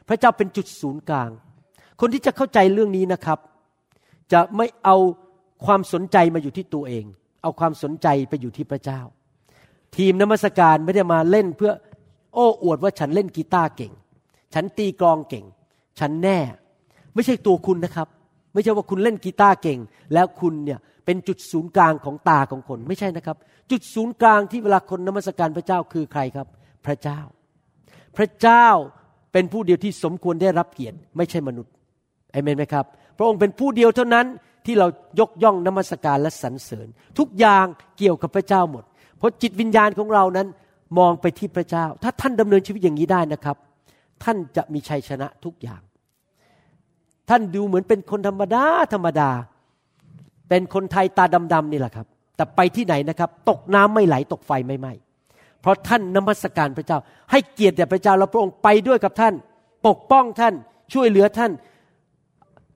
[0.09, 1.31] พระเจ้าเป็นจุดศูนย์กลาง
[2.01, 3.39] คนที่จะเข้าใจเรื่องนี้นะครับ
[4.33, 4.97] จะไม่เอา
[5.67, 7.05] ความสนใจมาอยู่ที่ตัวเอง
[7.47, 9.01] เอาความสนใจไปอยู่ที่พระเจ้า
[9.97, 11.73] ทีมนมัสการไม่ได้มาเล่นเพื่อ
[12.35, 13.93] โอ้อวดว่าฉันเล่นกีตาร์เก่ง
[14.55, 15.45] ฉันตีกลองเก่ง
[16.01, 16.39] ฉันแน่
[17.15, 18.09] ไม่ใช่ตัวคุณนะครับ
[18.53, 19.79] ไม่ใช่ว่าคุณเล่นกีตาร์เก่ง
[20.15, 23.37] แล้วคุณเนี่ยเป็นจุดศูนย์กลางของตาของคนไม่ใช่นะครับ
[23.71, 26.47] จุดศูนย์กลางที่เวลาคนนมัสการพระเจ้าคือใครครับ
[26.87, 27.21] พระเจ้า
[28.17, 28.67] พระเจ้า
[29.33, 31.73] เป็นผู้เดียวที่สมควรได้รับเกียรติไม่ใช่มนุษย์
[32.33, 32.85] เอเมนไหมครับ
[33.17, 34.27] พระองค์เป็นผู้เดียวเท่านั้น
[34.67, 34.87] ที่เรา
[35.21, 36.89] ยกย่องนมัสการและสรรเสริญ
[37.19, 37.65] ทุกอย่าง
[37.99, 38.85] เกี่ยวกับพระเจ้าหมด
[39.19, 40.49] เพราะจิตวิญญาณของเรานั้น
[40.99, 43.57] มองไปที่พระเจ้า ถ้าท่านดำเนินชีวิตอย่างนี้ได้นะครับ
[44.25, 45.81] ท่านจะมีชัยชนะทุกอย่าง
[47.29, 49.31] ท่านดูเหมือนเป็นคนธรรมดาธรรมดา
[50.49, 52.07] เป็นคนไทยตาดำๆนี่แหละครับ
[52.37, 54.93] แต่ไปที่ไหนนะครับ ตกน้ำไม่ไหลตกไฟไม่ไหม้
[55.61, 56.99] เพราะท่านนมัสการพระเจ้า
[57.31, 59.35] ให้เกียรติแด่พระเจ้าแล้วพระองค์ไปด้วยกับท่าน
[59.87, 60.55] ปกป้องท่าน
[60.93, 61.53] ช่วยเหลือท่าน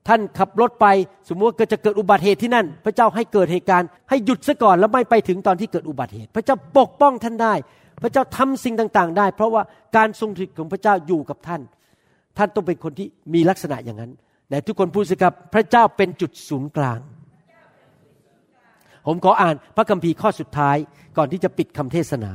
[0.07, 0.87] ท่านขับรถไป
[1.29, 7.53] สมมติว่าเกิดจะเกิดอุบัติเหตุที่นั่น พระเจ้าให้เกิดเหตุการณ์ให้หยุดซะก่อนแล้วไม่ไปถึงตอนที่เกิดอุบัติเหตุ พระเจ้าปกป้องท่านได้
[8.03, 9.61] พระเจ้าทำสิ่งต่างๆ ได้ เพราะว่า
[9.97, 11.61] การทรงถิตของพระเจ้าอยู่กับท่าน
[12.37, 14.11] ท่านต้องเป็นคนที่มีลักษณะอย่างนั้น
[14.49, 16.99] แต่ทุกคนพูดสิครับพระเจ้าเป็นจุดศูนย์กลาง
[19.07, 20.77] ผมขออ่านพระคัมภีร์ข้อสุดท้าย
[21.17, 22.31] ก่อนที่จะปิดคำเทศนา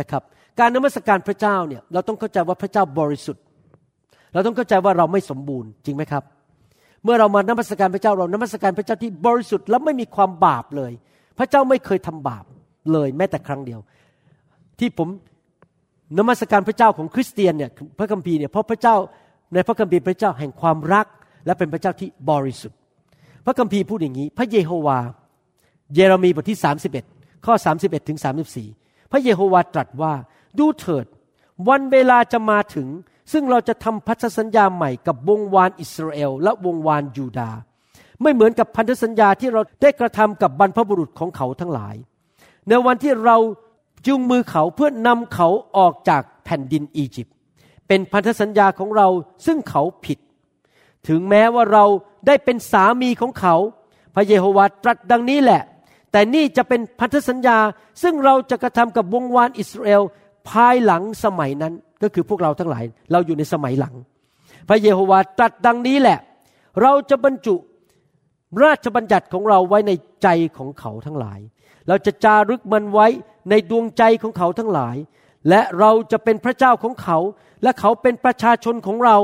[0.00, 0.22] นะครับ
[0.58, 3.42] การนมัสการพระเจ้าเนี่ยเราต้องเข้าใจว่าพระเจ้าบริสุทธิ์
[4.32, 6.22] เราต้องเข้าใจว่าเราไม่สมบูรณ์จริงไหมครับ
[7.04, 10.92] เมื่อเรามานมัสการพระเจ้าเรานมัสการพระเจ้าที่บริสุทธิ์และไม่มีความบาปเลย
[11.38, 12.44] พระเจ้าไม่เคยทำบาป
[12.92, 13.80] เลยแม้แต่ครั้งเดียว
[14.78, 15.08] ที่ผม
[16.18, 18.96] นมัสการพระเจ้าของคริสเตียนเนี่ยพระคัมภีร์เนี่ยเพราะพระเจ้า
[19.54, 21.06] ในพระคัมภีร์พระเจ้าแห่งความรัก
[21.46, 22.78] และเป็นพระเจ้าที่บริสุทธิ์
[23.46, 24.98] พระคัมภีร์พูดอย่างนี้ พระเยโฮวา
[25.94, 26.58] เยเรมีบทที่
[27.02, 28.18] 31 ข้อ 31ถึง
[28.64, 30.12] 34 พระเยโฮวาตรัสว่า
[30.58, 31.06] ดูเถิด
[31.68, 32.86] วันเวลาจะมาถึง
[33.32, 37.50] ซึ่งเราจะทำพันธสัญญาใหม่กับวงวานอิสราเอลและวงวานยูดา
[38.22, 41.94] ไม่เหมือนกับพันธสัญญาที่เราได้กระทำกับบรรพบุรุษของเขาทั้งหลาย
[42.68, 43.36] ในวันที่เรา
[44.06, 47.34] จุงมือเขาเพื่อนำเขาออกจากแผ่นดินอียิปต์
[47.88, 49.08] เป็นพันธสัญญาของเรา
[49.46, 50.18] ซึ่งเขาผิด
[51.08, 51.84] ถึงแม้ว่าเรา
[52.26, 53.54] ได้เป็นสามีของเขา
[54.14, 55.62] พระเยโฮวาตรัสดังนี้แหละ
[56.12, 57.58] แต่นี่จะเป็นพันธสัญญา
[58.02, 60.02] ซึ่งเราจะกระทำกับวงวานอิสราเอล
[60.48, 63.94] ภายหลังสมัยนั้น ก็คือพวกเราทั้งหลาย เราอยู่ในสมัยหลัง
[64.68, 66.18] พระเยโฮวาตรัสดังนี้แหละ
[66.82, 67.54] เราจะบรรจุ
[68.64, 69.92] ราชบัญญัติของเราไว้ใน
[70.22, 70.28] ใจ
[70.58, 71.40] ของเขาทั้งหลาย
[71.88, 73.06] เราจะจารึกมันไว้
[73.50, 74.96] ในดวงใจของเขาทั้งหลาย
[75.48, 77.18] และเราจะเป็นพระเจ้าของเขา
[77.62, 79.16] และเขาเป็นประชาชนของเรา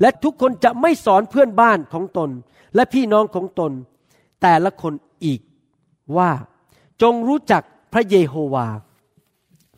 [0.00, 2.30] และทุกคนจะไม่สอนเพื่อนบ้านของตน
[2.74, 3.72] และพี่น้องของตน
[4.42, 4.92] แต่ละคน
[5.24, 5.40] อีก
[6.16, 6.30] ว่า
[7.02, 8.66] จงรู้จักพระเยโฮวา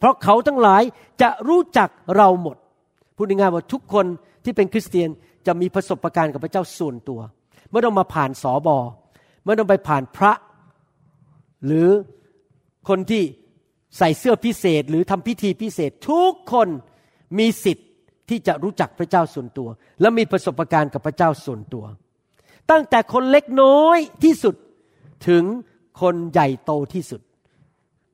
[0.00, 0.82] เพราะเขาทั้งหลาย
[1.22, 2.56] จะรู้จักเราหมด
[3.16, 4.06] พูดง่ายๆว่าทุกคน
[4.44, 5.08] ที่เป็นคริสเตียน
[5.46, 7.20] จะมีประสบการณ์กับพระเจ้าส่วนตัว
[7.70, 8.76] ไม่ต้องมาผ่านสอบอ
[9.44, 10.32] ไม่ต้องไปผ่านพระ
[11.66, 11.88] หรือ
[12.88, 13.22] คนที่
[13.98, 16.68] ใส่เสื้อพิเศษ หรือทำพิธีพิเศษ ทุกคน
[17.38, 17.88] มีสิทธิ์
[18.28, 19.68] ที่จะรู้จักพระเจ้าส่วนตัว
[20.00, 21.84] และมีประสบการณ์กับพระเจ้าส่วนตัว
[22.70, 24.54] ตั้งแต่คนเล็กน้อยที่สุด
[25.28, 25.44] ถึง
[26.00, 27.20] คนใหญ่โตที่สุด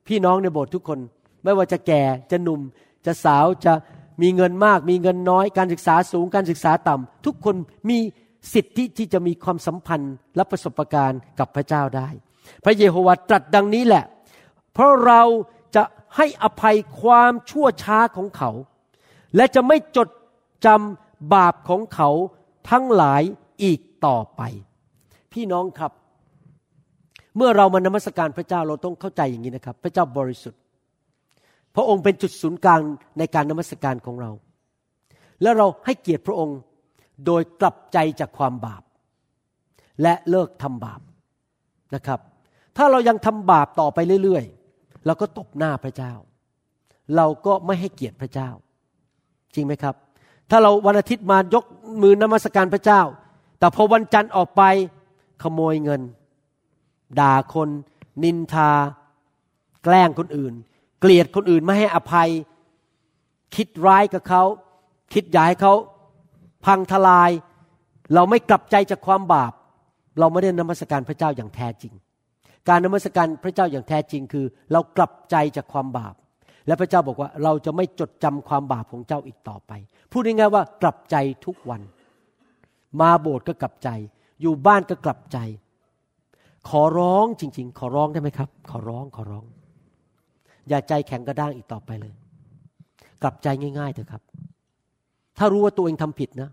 [0.07, 0.99] พี่น้องในโบสถ์ทุกคน
[1.47, 2.61] ไม่ว่าจะแก่จะหนุ่ม
[3.05, 3.73] จะสาวจะ
[4.21, 7.55] มีเงินมาก มีเงินน้อย การศึกษาสูงการศึกษาต่ำทุกคน
[7.89, 7.97] มี
[8.53, 12.09] สิทธิที่จะมีความสัมพันธ์และประสบการณ์กับพระเจ้าได้
[12.63, 14.03] พระเยโฮวาตรัสดังนี้แหละ
[14.73, 15.21] เพราะเรา
[15.75, 15.83] จะ
[16.15, 18.51] ให้อภัยความชั่วช้าของเขา
[19.35, 20.09] และจะไม่จด
[20.65, 22.09] จำบาปของเขา
[22.69, 23.21] ทั้งหลาย
[23.63, 24.41] อีกต่อไป
[25.33, 25.91] พี่น้องครับ
[27.37, 30.61] เมื่อเรามานมัสการพระเจ้าเราต้องเข้าใจอย่างนี้นะครับ พระเจ้าบริสุทธิ์
[31.77, 32.81] พระองค์เป็นจุดศูนย์กลาง
[33.17, 34.31] ในการนมัสการของเรา
[35.41, 36.57] และเราให้เกียรติพระองค์
[37.25, 38.83] โดยกลับใจจากความบาป
[40.01, 41.01] และเลิกทำบาป
[41.95, 42.19] นะครับ
[42.77, 46.13] ถ้าเรายังทำบาปต่อไปเรื่อยๆ เราก็ตบหน้าพระเจ้า
[47.15, 48.49] เราก็ไม่ให้เกียรติพระเจ้า
[49.53, 49.95] จริงไหมครับ
[50.49, 51.63] ถ้าเราวันอาทิตย์มายก
[52.01, 53.01] มือนมัสการพระเจ้า
[53.59, 54.61] แต่พอวันจันทร์ออกไป
[55.43, 56.01] ขโมยเงิน
[57.19, 57.69] ด่าคน
[58.23, 58.71] นินทา
[59.83, 60.53] แกล้งคนอื่น
[60.99, 62.29] เกลียดคนอื่นไม่ให้อภัย
[63.55, 64.43] คิดร้ายกับเขา
[65.13, 65.73] คิดอยากให้เขา
[66.65, 67.31] พังทลาย
[68.13, 69.53] เราไม่กลับใจจากความบาป
[70.19, 71.93] เราไม่ได้นมัสการพระเจ้าอย่างแท้จริง
[72.69, 76.15] การนมัสการพระเจ้าอย่างแท้จริงคือ เรากลับใจจากความบาป
[76.67, 79.71] และพระเจ้าบอกว่าเราจะไม่จดจำความบาปของเจ้าอีกต่อไป
[80.11, 81.81] พูดง่ายๆว่ากลับใจทุกวัน
[83.01, 83.89] มาโบสถ์ก็กลับใจ
[84.41, 85.37] อยู่บ้านก็กลับใจ
[86.69, 89.45] ขอร้องจริง ๆ ขอร้องได้ไหมครับ ขอร้องขอร้อง
[90.69, 92.13] อย่าใจแข็งกระด้างอีกต่อไปเลย
[93.21, 93.47] กลับใจ
[93.79, 94.21] ง่ายๆเถอะครับ
[95.37, 96.49] ถ้ารู้ว่าตัวเองทำผิดนะ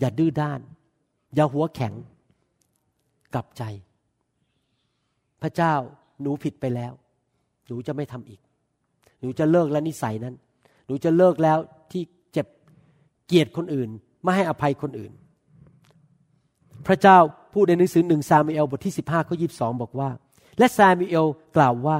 [0.00, 0.60] อย่าดื้อด้าน
[1.34, 1.92] อย่าหัวแข็ง
[3.34, 3.62] กลับใจ
[5.42, 5.74] พระเจ้า
[6.22, 6.92] หนูผิดไปแล้ว
[7.66, 8.40] หนูจะไม่ทำอีก
[9.20, 10.34] หนูจะเลิกแล้วนิสัยนั้น
[10.86, 11.58] หนูจะเลิกแล้ว
[11.92, 12.02] ที่
[12.32, 12.46] เจ็บ
[13.26, 13.88] เกลียดคนอื่น
[14.22, 15.12] ไม่ให้อภัยคนอื่น
[16.86, 17.18] พระเจ้า
[17.52, 19.46] พูดในหนังสือหนึ่งซามูเอลบทที่ 15ข้อยี
[19.82, 20.10] บอกว่า
[20.58, 21.98] และซามูเอลกล่าวว่า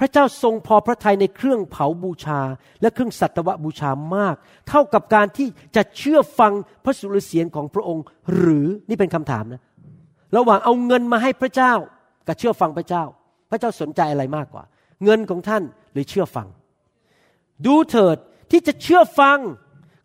[0.00, 2.40] พระเจ้าทรงพอพระทัยในเครื่องเผาบูชา
[2.80, 4.36] และเครื่องสัตวบูชามาก
[4.68, 6.52] เท่ากับการที่จะเชื่อฟัง
[6.84, 8.04] พระสุรเสียงของพระองค์
[8.36, 9.62] หรือนี่เป็นคำถามนะ
[10.36, 11.72] ระหว่างเอาเงินมาให้พระเจ้า
[12.26, 13.04] กับเชื่อฟังพระเจ้า
[13.50, 14.64] พระเจ้าสนใจอะไรมากกว่า
[15.04, 16.46] เงินของท่านหรือเชื่อฟัง
[17.66, 18.16] ดูเถิด
[18.50, 19.38] ที่จะเชื่อฟัง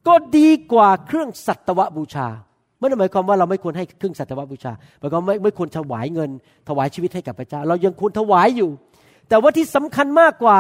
[0.08, 2.28] ก็ดีกว่าเครื่องสัตวบูชา
[2.80, 6.32] ไม่ได้หมายความว่าเราไม่ควรให้เครื่องสัตวบูชาหมายความไม่ไม่ควรถวายเงิน
[6.68, 8.70] ถวายชีวิตให้กับพระเจ้า เรายังควรถวายอยู่
[9.28, 10.60] แต่ว่าที่สำคัญมากกว่า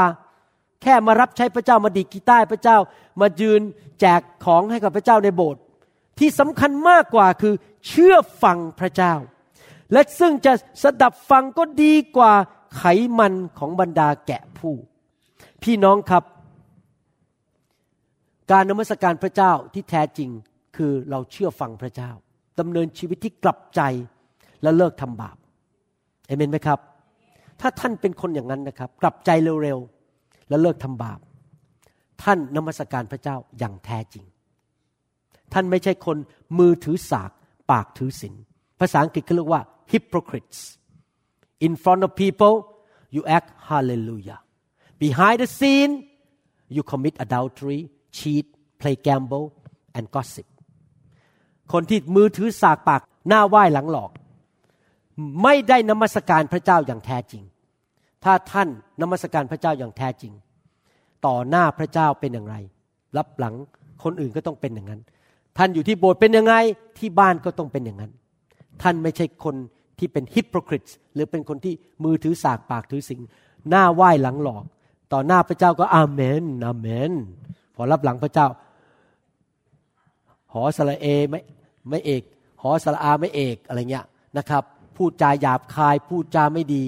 [0.82, 2.78] แค่มารับใช้พระเจ้ามาดีกีตาร์พระเจ้า
[3.22, 3.62] มายืน
[4.00, 5.62] แจกของให้กับพระเจ้าในโบสถ์
[6.20, 7.54] ที่สำคัญมากกว่าคือ
[7.88, 9.14] เชื่อฟังพระเจ้า
[9.92, 10.54] และซึ่งจะ
[10.84, 12.34] สดับฟังก็ดีกว่า
[12.78, 12.84] ไข
[13.20, 14.74] มันของบรรดาแกะผู้
[15.64, 16.24] พี่น้องครับ
[18.52, 20.30] การนมัสการพระเจ้าที่แท้จริง
[20.76, 22.12] คือเราเชื่อฟังพระเจ้า
[22.60, 23.82] ดำเนินชีวิตที่กลับใจ
[24.62, 25.38] และเลิกทำบาป
[26.28, 26.80] เอเมนไหมครับ
[27.62, 29.30] ถ้าท่านเป็นคนอย่างนั้นนะครับ กลับใจ
[29.64, 31.20] เร็วๆ และเลิกทำบาป
[32.24, 34.26] ท่านนมัสการพระเจ้าอย่างแท้จริง
[35.54, 36.18] ท่านไม่ใช่คน
[36.60, 37.32] มือถือสาก
[37.72, 38.36] ปากถือศีล
[38.80, 40.60] ภาษาอังกฤษเขาเรียกว่า hypocrites
[41.66, 42.56] in front of people
[43.16, 44.40] you act hallelujah
[45.04, 45.94] behind the scene
[46.76, 47.82] you commit adultery
[48.18, 48.46] cheat
[48.82, 49.46] play gamble
[49.98, 50.48] and gossip
[51.74, 54.12] คนที่มือถือสากปากหน้าไหว้หลังหลอก
[55.44, 57.44] ไม่ได้นมัสการพระเจ้าอย่างแท้จริง
[58.24, 58.70] ถ้าท่าน
[59.02, 60.34] นมัสการพระเจ้าอย่างแท้จริง
[61.26, 62.56] ต่อหน้าพระเจ้าเป็นอย่างไร
[63.18, 63.54] รับหลัง
[64.04, 65.02] คนอื่นก็ต้องเป็นอย่างนั้น
[65.58, 66.54] ท่านอยู่ที่โบสถ์เป็นยังไง
[66.98, 68.12] ที่บ้านก็ต้องเป็นอย่างนั้น
[68.82, 69.56] ท่านไม่ใช่คน
[70.00, 70.84] ที่เป็นฮิปโปคริต
[71.14, 73.20] หรือเป็นคนที่มือถือสากปากถือสิง
[73.70, 74.64] หน้าไหว้หลังหลอก
[75.14, 77.12] ต่อหน้าพระเจ้าก็อาเมนอาเมน
[77.76, 78.48] พอรับหลังพระเจ้า
[80.54, 81.40] หอสระเอไม่
[81.90, 82.24] ไม่เอก
[82.62, 84.06] หอสระอาไม่เอกอะไรเงี้ย
[84.38, 84.64] นะครับ
[84.98, 86.84] พูดจาหยาบคายพูดจาไม่ดี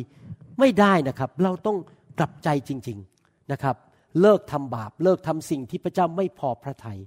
[0.60, 1.78] ไม่ได้นะครับ เราต้อง
[2.20, 3.76] กลับใจจริง ๆนะครับ
[4.22, 7.00] เลิกทำบาป เลิกทำสิ่งที่พระเจ้าไม่พอพระทัย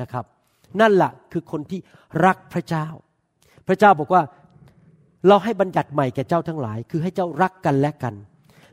[0.00, 0.24] นะครับ
[0.80, 1.80] นั่นแหละคือคนที่
[2.26, 2.86] รักพระเจ้า
[3.68, 4.22] พระเจ้าบอกว่า
[5.28, 8.14] เราให้บัญญัติใหม่แก่เจ้าทั้งหลาย คือให้เจ้ารักกันและกัน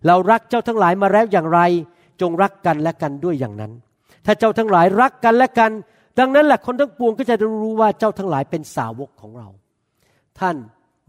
[0.08, 1.60] เรารักเจ้าทั้งหลายมาแล้วอย่างไร
[2.22, 3.72] จงรักกันและกันด้วยอย่างนั้น
[4.26, 5.72] ถ้าเจ้าทั้งหลายรักกันและกัน
[6.20, 9.50] ดังนั้นแหละคนทั้งปวงก็จะรู้ว่าเจ้าทั้งหลายเป็นสาวกของเรา
[10.40, 10.56] ท่าน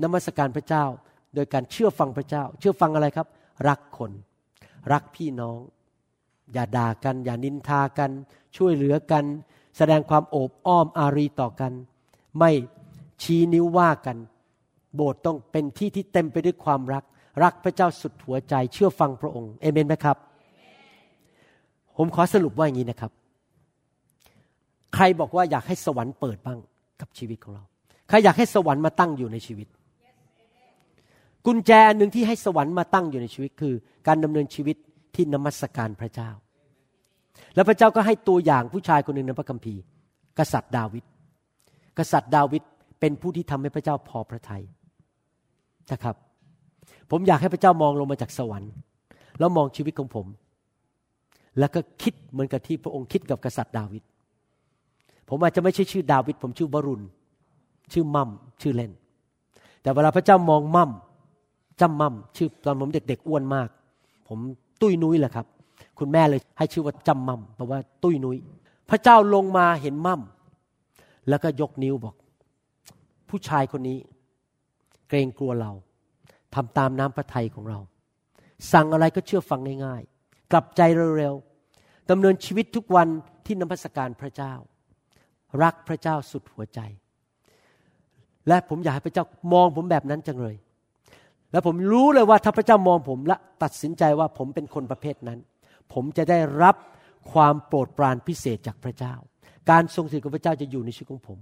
[0.03, 0.85] นมัสการพระเจ้า
[1.35, 3.27] โดยการเชื่อฟังพระเจ้า เชื่อฟังอะไรครับ
[3.69, 4.13] รักคน
[4.93, 5.59] รักพี่น้อง
[6.53, 8.11] อย่าด่ากัน อย่านินทากัน
[8.57, 9.25] ช่วยเหลือกัน
[9.77, 11.73] แสดงความโอบอ้อมอารีต่อกัน
[12.39, 12.51] ไม่
[13.23, 14.17] ชี้นิ้วว่ากัน
[14.95, 17.05] โบสถ์ต้องเป็นที่ที่เต็มไปด้วยความรัก
[17.43, 20.17] รักพระเจ้าสุดหัวใจ เชื่อฟังพระองค์เอเมนไหมครับ
[21.97, 23.13] ผมขอสรุปว่าอย่างนี้นะครับ
[24.95, 26.59] ใครบอกว่าอยากให้สวรรค์เปิดบ้าง
[27.01, 27.65] กับชีวิตของเรา
[28.09, 29.67] ใครอยากให้สวรรค์มาตั้งอยู่ในชีวิต
[31.51, 33.75] กุญแจหนึ่งที่ให้สวรรค์มาตั้งอยู่ในชีวิตคือ
[34.07, 34.77] การดำเนินชีวิต
[35.15, 36.31] ที่นมัสการพระเจ้า
[37.55, 39.83] แล้วพระเจ้าก็ให้ตัวอย่างผู้ชายคนหนึ่งในพระคัมภีร์
[40.39, 41.05] กษัตริย์ดาวิด
[41.99, 42.63] กษัตริย์ดาวิด
[43.01, 44.63] เป็นผู้ที่ทำให้พระเจ้าพอพระทยัย
[45.93, 46.17] นะครับ
[47.11, 48.73] ผมอยากให้พระเจ้ามองลงมาจากสวรรค์
[49.39, 50.27] แล้วมองชีวิตของผม
[51.59, 54.03] แล้วก็คิดเหมือนกับที่พระองค์คิดกับกษัตริย์ดาวิด
[55.29, 57.05] ผมอาจจะไม่ใช่ชื่อดาวิดผมชื่อวรุณ
[57.93, 58.31] ชื่อมั่ม
[58.63, 58.93] ชื่อเล่น
[59.83, 60.91] แต่เวลาพระเจ้ามองมั่ม
[61.81, 63.69] จำมั่มชื่อตอนผมเด็กๆอ้วนมาก
[64.29, 64.39] ผม
[64.81, 65.47] ตุ้ยนุ้ยแหละครับ
[65.99, 68.39] คุณแม่เลยให้ชื่อว่าจำมั่มเพราะว่าตุ้ยนุ้ย
[68.91, 70.21] พระเจ้าลงมาเห็นมั่ม
[71.29, 72.15] แล้วก็ยกนิ้วบอก
[73.29, 73.99] ผู้ชายคนนี้
[75.09, 75.73] เกรงกลัวเรา
[76.55, 77.79] ทำตามน้ำพระทัยของเรา
[78.73, 80.81] สั่งอะไรก็เชื่อฟังง่ายๆ กลับใจ
[81.19, 83.09] เร็วๆดำเนินชีวิตทุกวัน
[83.47, 84.53] ที่นมัสการพระเจ้า
[85.63, 86.81] รักพระเจ้าสุดหัวใจ
[88.49, 90.57] และผมอยากให้พระเจ้ามองผมแบบนั้นจังเลย
[91.53, 95.39] และผมรู้เลยว่าถ้าพระเจ้ามองผมและตัดสินใจว่าผมเป็นคนประเภทนั้น
[95.93, 96.77] ผมจะได้รับ
[97.33, 99.15] ความโปรดปรานพิเศษจากพระเจ้า
[99.71, 101.39] การทรงสิทธิ์ของพระเจ้าจะอยู่ในชีวิตของผม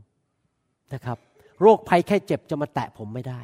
[0.94, 1.18] นะครับ
[1.60, 3.40] โรคภัยแค่เจ็บจะมาแตะผมไม่ได้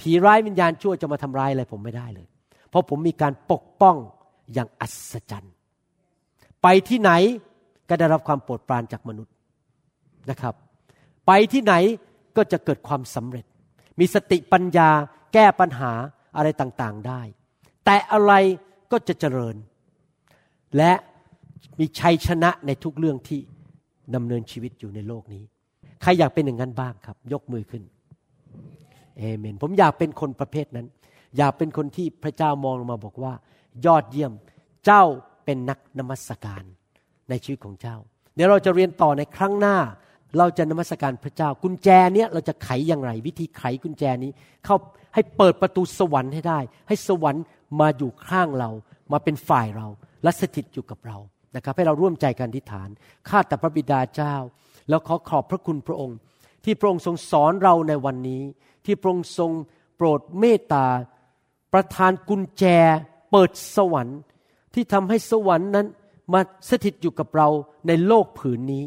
[0.00, 2.26] ผีร้ายวิญญาณชั่วจะมาทำร้ายอะไรผมไม่ได้เลย
[2.70, 3.96] เพราะผมมีการปกป้อง
[4.54, 5.54] อย่างอัศจรรย์
[6.62, 7.12] ไปที่ไหน
[7.88, 9.34] ก็ได้รับความโปรดปรานจากมนุษย์
[10.30, 10.54] นะครับ
[11.26, 11.74] ไปที่ไหน
[12.36, 13.44] ก็จะเกิดความสำเร็จ
[13.98, 14.90] มีสติปัญญา
[15.32, 15.92] แก้ปัญหา
[16.36, 17.20] อะไรต่างๆได้
[17.84, 18.32] แต่อะไร
[18.92, 19.56] ก็จะเจริญ
[20.76, 20.92] และ
[21.78, 23.40] มีชัยชนะในทุกเรื่องที่
[24.14, 25.42] ดำเนินชีวิตอยู่ในโลกนี้
[26.02, 27.82] ใครอยากเป็นอย่างนั้นบ้างครับ ยกมือขึ้น
[29.18, 30.86] เอเมน ผมอยากเป็นคนประเภทนั้น
[31.36, 33.32] อยากเป็นคนที่พระเจ้ามองลงมาบอกว่า
[33.86, 34.32] ยอดเยี่ยม
[34.84, 35.02] เจ้า
[35.44, 36.64] เป็นนักนมัสการ
[37.28, 37.96] ในชีวิตของเจ้า
[38.34, 39.76] เดี๋ยวเราจะเรียนต่อในครั้งหน้า
[40.38, 44.30] เราจะนมัสการพระเจ้า กุญแจเนี้ยเราจะไขอย่างไร วิธีไขกุญแจนี้
[44.64, 44.76] เข้า
[45.14, 46.58] ให้เปิดประตูสวรรค์ให้ได้
[46.88, 47.44] ให้สวรรค์
[47.80, 48.70] มาอยู่ข้างเรา
[49.12, 49.86] มาเป็นฝ่ายเรา
[50.22, 51.18] และสถิตอยู่กับเรา
[51.56, 52.88] นะครับ ให้เราร่วมใจกันทิฏฐาน
[53.28, 54.34] ข้าแต่พระบิดาเจ้า
[54.88, 56.18] แล้วขอขอบพระคุณพระองค์
[56.64, 58.42] ที่พระองค์ทรงสอนเราในวันนี้
[58.84, 59.50] ที่พระองค์ทรง
[59.96, 60.86] โปรดเมตตา
[61.72, 62.64] ประทานกุญแจ
[63.30, 64.18] เปิดสวรรค์
[64.74, 65.86] ที่ทำให้สวรรค์นั้น
[66.32, 67.48] มาสถิตอยู่กับเรา
[67.88, 68.84] ในโลกผืนนี้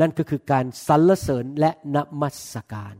[0.00, 2.96] นั่นก็คือการสรรเสริญและนมัสการ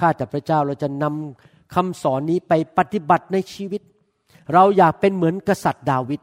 [0.00, 3.82] ข้าแต่พระเจ้าเราจะนำคำสอนนี้ไปปฏิบัติในชีวิต
[4.54, 6.20] เราอยากเป็นเหมือนกษัตริย์ดาวิด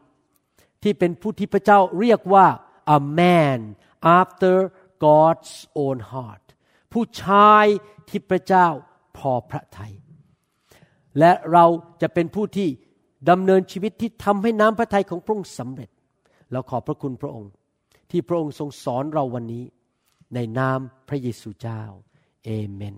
[0.83, 2.47] ที่เป็นผู้ที่พระเจ้าเรียกว่า
[2.97, 3.59] a man
[4.19, 4.55] after
[5.05, 5.53] God's
[5.83, 6.43] own heart
[6.93, 7.65] ผู้ชาย
[8.09, 8.67] ที่พระเจ้า
[9.17, 9.93] พอพระทยัย
[11.19, 11.65] และเรา
[12.01, 12.69] จะเป็นผู้ที่
[13.29, 15.89] ดำเนินชีวิตที่ทำให้น้ำพระทัยของพระองค์สำเร็จ
[16.51, 17.51] เราขอบพระคุณพระองค์
[18.11, 19.63] ที่พระองค์ทรงสอนเราวันนี้
[20.33, 21.81] ในนามพระเยซูเจ้า
[22.45, 22.97] เอเมน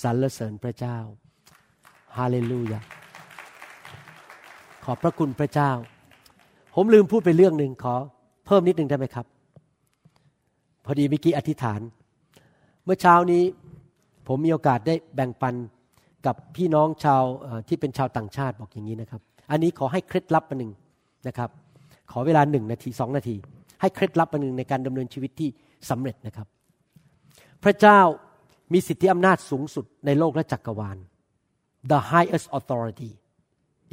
[0.00, 0.98] สรรเสริญพระเจ้า
[2.16, 2.80] ฮาเลลูยา
[4.84, 5.70] ขอบพระคุณพระเจ้า
[6.74, 7.94] ผมลืมพูดไปเรื่องหนึ่งขอ
[8.46, 9.26] เพิ่มนิดหนึ่งได้ไหมครับ
[10.84, 11.80] พอดีเมื่อกี้อธิษฐาน
[12.84, 13.42] เมื่อเช้านี้
[14.26, 15.54] ผมมีโอกาสได้แบ่งปัน
[16.26, 17.22] กับพี่น้องชาว
[17.68, 20.72] ที่เป็นชาวต่างชาติบอกอย่างนี้นะครับ อันนี้ขอให้เคล็ดลับมาหนึ่ง
[21.28, 21.50] นะครับ
[22.10, 23.36] ขอเวลาหนึ่งนาทีสองนาที
[23.80, 25.48] ให้เคล็ดลับมาหนึ่งในการดำเนินชีวิตที่
[25.90, 26.46] สำเร็จนะครับ
[27.64, 28.00] พระเจ้า
[28.72, 30.98] มีสิทธิอำนาจสูงสุดในโลกและจักรวาล
[31.90, 33.10] the highest authority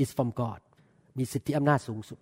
[0.02, 0.60] is from God
[1.18, 2.20] มีสิทธิอำนาจสูงสุด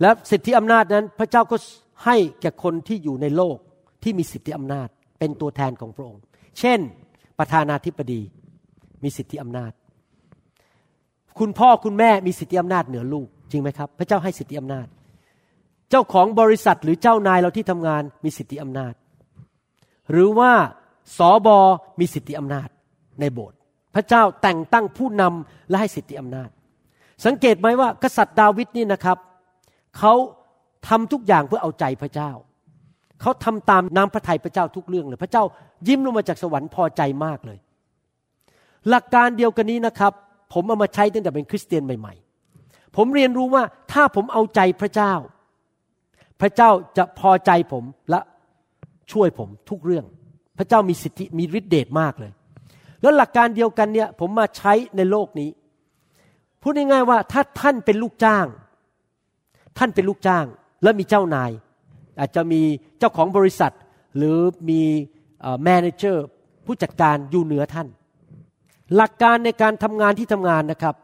[0.00, 1.56] และสิทธิอำนาจนั้นพระเจ้าก็
[2.04, 3.56] ให้แก่คนที่อยู่ในโลก
[4.02, 6.22] ที่มีสิทธิอำนาจเป็นตัวแทนของพระองค์
[6.58, 6.78] เช่น
[7.38, 8.22] ประธานาธิบดี
[9.02, 9.72] มีสิทธิอำนาจ
[11.38, 14.86] คุณพ่อคุณแม่มีสิทธิอำนาจเหนือลูกจริงไหมครับ พระเจ้าให้สิทธิอำนาจ
[15.90, 18.94] เจ้าของบริษัทหรือเจ้านายเราที่ทำงานมีสิทธิอำนาจ
[20.10, 20.52] หรือว่า
[21.18, 21.58] สอบอ
[22.00, 22.68] มีสิทธิอำนาจ
[23.20, 23.56] ในโบสถ์
[23.94, 26.50] พระเจ้าแต่งตั้งผู้นำและให้สิทธิอำนาจ
[27.26, 29.18] สังเกตไหมว่ากษัตริย์ดาวิดนี่นะครับ
[29.98, 30.14] เขา
[30.88, 32.30] ทำทุกอย่างเพื่อเอาใจพระเจ้า
[33.20, 35.44] เขาทำตามน้ำพระทัยพระเจ้าทุกเรื่องเลยพระเจ้า
[35.88, 37.58] ยิ้มลงมาจากสวรรค์พอใจมากเลย
[38.88, 40.12] หลักการเดียวกันนี้นะครับ
[40.52, 42.14] ผมเอามาใช้ตั้งแต่เป็นคริสเตียนใหม่
[42.54, 43.62] ๆ ผมเรียนรู้ว่า
[43.92, 45.12] ถ้าผมเอาใจพระเจ้า
[46.40, 48.20] พระเจ้าจะพอใจผมและ
[49.12, 50.04] ช่วยผมทุกเรื่อง
[50.58, 52.32] พระเจ้ามีสิทธิมีฤทธิเดชมากเลย
[53.02, 55.50] แล้วหลักการเดียวกันเนี่ยผมมาใช้ในโลกนี้
[56.62, 58.46] พูดง่ายๆว่าถ้าท่านเป็นลูกจ้าง
[59.78, 60.44] ท่านเป็นลูกจ้าง
[60.82, 61.50] และมีเจ้านาย
[62.20, 62.60] อาจจะมี
[62.98, 63.72] เจ้าของบริษัท
[64.16, 64.36] หรือ
[64.70, 64.82] มี
[65.64, 66.26] แมเนเจอร์
[66.64, 67.88] ผู้จัดการอยู่เหนือท่าน
[68.94, 70.94] หลักการในการทำงานที่ทำงานนะครับ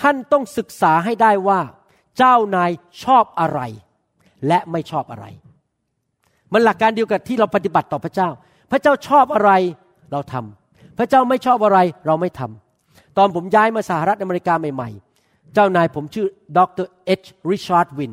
[0.00, 1.60] ท่านต้องศึกษาให้ได้ว่า
[2.18, 2.70] เจ้านาย
[3.04, 3.60] ชอบอะไร
[4.46, 5.26] และไม่ชอบอะไร
[6.52, 8.28] มันหลักการเดียวกับที่เราปฏิบัติต่อพระเจ้า
[8.70, 9.50] พระเจ้าชอบอะไร
[10.12, 16.26] เราทำพระเจ้าไม่ชอบอะไรเราไม่ทำตอนผมย้ายมาสหรัฐอเมริกาใหม่ๆ เจ้านายผมชื่อ
[16.58, 18.12] ดรเอชริชาร์ดวิน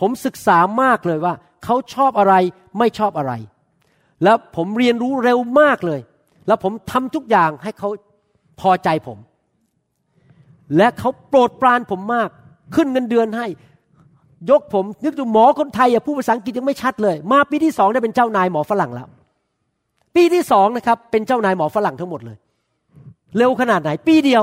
[0.00, 1.34] ผมศึกษามากเลยว่า
[1.64, 2.34] เขาชอบอะไร
[2.78, 3.32] ไม่ชอบอะไร
[4.24, 6.00] แล้วผมเรียนรู้เร็วมากเลย
[6.46, 7.88] แล้วผมทำทุกอย่างให้เขา
[8.60, 9.18] พอใจผม
[10.76, 12.28] และเขาโปรดปรานผมมาก
[12.74, 13.46] ขึ้นเงินเดือนให้
[14.50, 19.08] ยกผมนึกดูหมอคนไทยอะผู้ภาษาอังกฤษยังไม่ชัดเลย มาปีที่สองได้เป็นเจ้านายหมอฝรั่งแล้ว
[20.14, 22.36] ปีที่สองนะครับ เป็นเจ้านายหมอฝรั่งทั้งหมดเลย
[23.36, 24.42] เร็วขนาดไหน ปีเดียว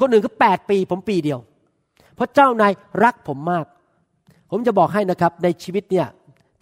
[0.00, 1.38] คนอื่นก็แปดปี ผมปีเดียว
[2.14, 2.72] เพราะเจ้านาย
[3.04, 3.64] รักผมมาก
[4.50, 6.06] ผมจะบอกให้นะครับ ในชีวิตเนี่ย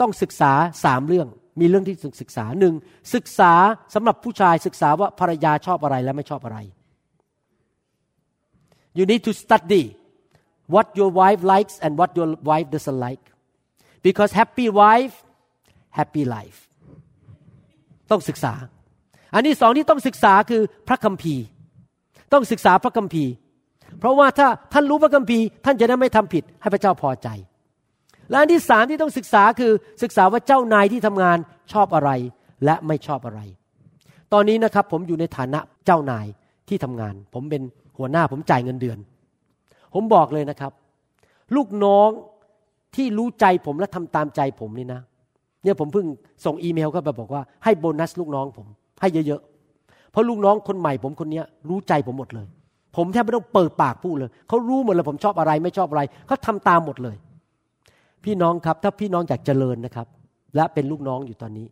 [0.00, 0.52] ต้องศึกษา
[0.84, 1.28] สามเรื่อง
[1.60, 2.74] มีเรื่องที่ศึกษาหนึ่ง
[3.14, 3.52] ศึกษา
[3.94, 6.58] สำหรับผู้ชายศึกษาว่าภรรยาชอบอะไรและไม่ชอบอะไร
[8.96, 9.84] you need to study
[10.74, 13.24] what your wife likes and what your wife doesn't like
[14.06, 15.14] because happy wife
[15.98, 16.58] happy life
[18.10, 18.54] ต้องศึกษา
[19.34, 21.44] อันที่สองที่ต้องศึกษาคือพระคัมภีร์
[22.32, 23.32] ต้องศึกษาพระคัมภีร์
[23.98, 27.28] เพราะว่าถ้าท่านรู้พระคัมภีร์ท่านจะได้ไม่ทำผิดให้พระเจ้าพอใจ
[28.30, 31.38] และอันที่สามที่ต้องศึกษาคือศึกษาว่าเจ้านายที่ทำงาน
[31.72, 32.10] ชอบอะไร
[32.64, 33.40] และไม่ชอบอะไร
[34.32, 36.26] ตอนนี้นะครับผมอยู่ในฐานะเจ้านาย
[36.68, 37.62] ที่ทำงาน ผมเป็น
[37.98, 38.98] หัวหน้าผมจ่ายเงินเดือน
[39.94, 40.72] ผมบอกเลยนะครับ
[41.56, 42.10] ลูกน้อง
[42.96, 45.00] ที่รู้ใจผมและทำตามใจผมนี่นะ
[45.62, 46.06] เนี่ยผมเพิ่ง
[46.44, 48.66] ส่งอีเมลก็ไปบอกว่าให้โบนัสลูกน้องผม
[49.00, 52.46] ให้เยอะๆ เพราะลูกน้องคนใหม่ผมคนนี้รู้ใจผมหมดเลย
[52.96, 57.16] ผมแทบไม่ต้องเปิดปากพูดเลย เขารู้หมดเลยผมชอบอะไรไม่ชอบอะไร เขาทาตามหมดเลย
[58.24, 60.06] พี่น้องครับ ถ้าพี่น้องอยากเจริญนะครับ
[60.56, 61.66] และเป็นลูกน้องอยู่ตอนนี้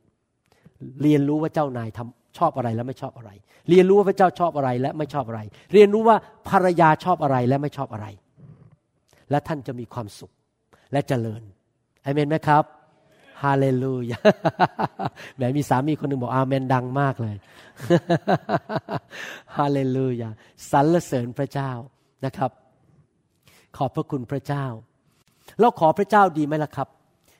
[1.02, 3.30] เรียนรู้ว่าเจ้านายทำ ชอบอะไรและไม่ชอบอะไร
[3.68, 5.40] เรียนรู้ว่าพระเจ้าชอบอะไรและไม่ชอบอะไร
[5.72, 6.16] เรียนรู้ว่า
[6.48, 8.06] ภรรยาชอบอะไรและไม่ชอบอะไร
[9.30, 10.32] และท่านจะมีความสุข
[10.92, 11.42] และเจริญ
[12.04, 12.64] อเมนไหมครับ
[13.42, 14.18] ฮาเลลูยา
[15.36, 17.36] แหมมีสามีคนหนึ่งบอกอาเมนดังมากเลย
[19.56, 20.28] ฮาเลลูยา
[20.70, 21.70] สรรเสริญพระเจ้า
[22.24, 22.50] นะครับ
[23.76, 24.66] ขอบพระคุณพระเจ้า
[25.60, 26.88] เราขอพระเจ้าดีไหมล่ะครับ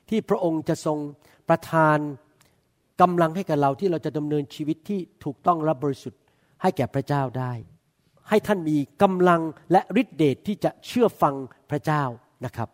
[0.09, 0.97] ที่พระองค์จะทรง
[1.49, 1.97] ประทาน
[3.03, 6.21] กำลังให้กับเราที่เราจะดำเนินชีวิตที่ถูกต้องและบริสุทธิ์
[6.61, 7.53] ให้แก่พระเจ้าได้
[8.29, 9.41] ให้ท่านมีกำลัง
[9.71, 11.35] และฤทธิเดชทที่จะเชื่อฟัง
[11.69, 12.03] พระเจ้า
[12.45, 12.69] นะครับ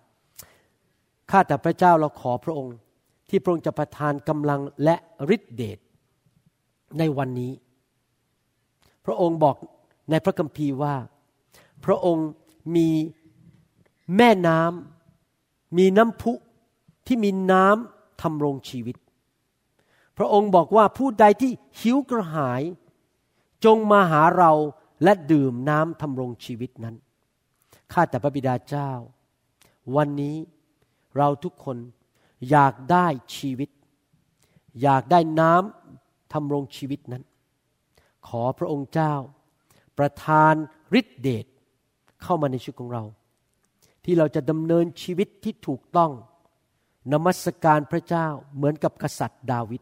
[1.32, 2.76] ข้าแต่พระเจ้าเราขอพระองค์
[3.30, 4.96] ที่พระองค์จะประทานกำลังและ
[5.36, 5.80] ฤทธิเดช
[7.00, 7.52] ในวันนี้
[9.06, 9.56] พระองค์บอก
[10.10, 10.96] ในพระคัมภีร์ว่า
[11.86, 12.28] พระองค์
[12.76, 12.90] มี
[14.18, 16.34] แม่น้ำมีน้ำพุ
[17.08, 18.96] ที่มีน้ำทำรงชีวิต
[20.20, 22.62] พระองค์บอกว่าผู้ใดที่หิวกระหาย
[23.66, 24.52] จงมาหาเรา
[25.04, 26.96] และดื่มน้ำทำรงชีวิตนั้น
[27.92, 28.92] ข้าแต่พระบิดาเจ้า
[29.96, 30.38] วันนี้
[31.18, 31.78] เราทุกคน
[32.50, 33.08] อยากได้
[33.38, 33.70] ชีวิต
[34.82, 37.24] อยากได้น้ำทำรงชีวิตนั้น
[38.28, 39.14] ขอพระองค์เจ้า
[39.98, 40.54] ประทาน
[41.00, 41.46] ฤทธิเดช
[42.24, 43.04] เข้ามาในชีวิตของเรา
[44.06, 46.12] ที่เราจะดำเนินชีวิตที่ถูกต้อง
[47.14, 49.82] นมัสการพระเจ้าเหมือนกับกษัตริย์ดาวิด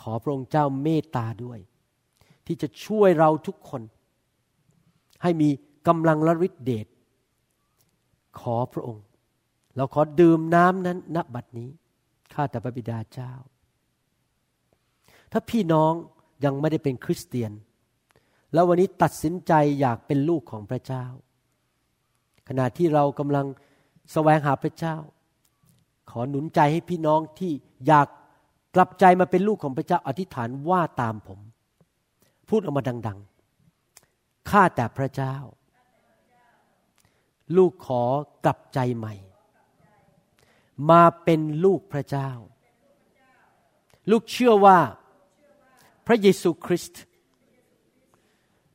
[0.00, 1.58] ขอพระองค์เจ้าเมตตาด้วย
[2.46, 3.82] ที่จะช่วยเราทุกคน
[5.22, 5.48] ให้มี
[5.88, 6.86] กำลังละฤทธิเดช
[8.40, 9.04] ขอพระองค์
[9.76, 11.68] เราขอดื่มน้ำนั้นณบัดนี้
[12.32, 13.32] ข้าแต่พระบิดาเจ้า
[15.32, 15.92] ถ้าพี่น้อง
[16.44, 17.52] ยังไม่ได้เป็นคริสเตียน
[18.52, 21.04] แล้ววันนี้ตัดสินใจอยากเป็นลูกของพระเจ้า
[22.48, 23.46] ขณะที่เรากำลัง
[24.12, 24.96] แสวงหาพระเจ้า
[26.10, 27.52] ขอหนุนใจให้พี่น้องที่
[27.86, 28.08] อยาก
[28.74, 31.40] กลับใจมาเป็นลูกของพระเจ้าอธิษฐานว่าตามผม
[32.48, 33.18] พูดออกมาดัง
[33.84, 35.36] ๆ ข้าแต่พระเจ้า
[37.56, 38.02] ลูกขอ
[38.44, 39.14] กลับใจใหม่
[40.90, 42.30] มาเป็นลูกพระเจ้า
[44.10, 44.78] ลูกเชื่อว่า
[46.06, 47.02] พระเยซูคริสต์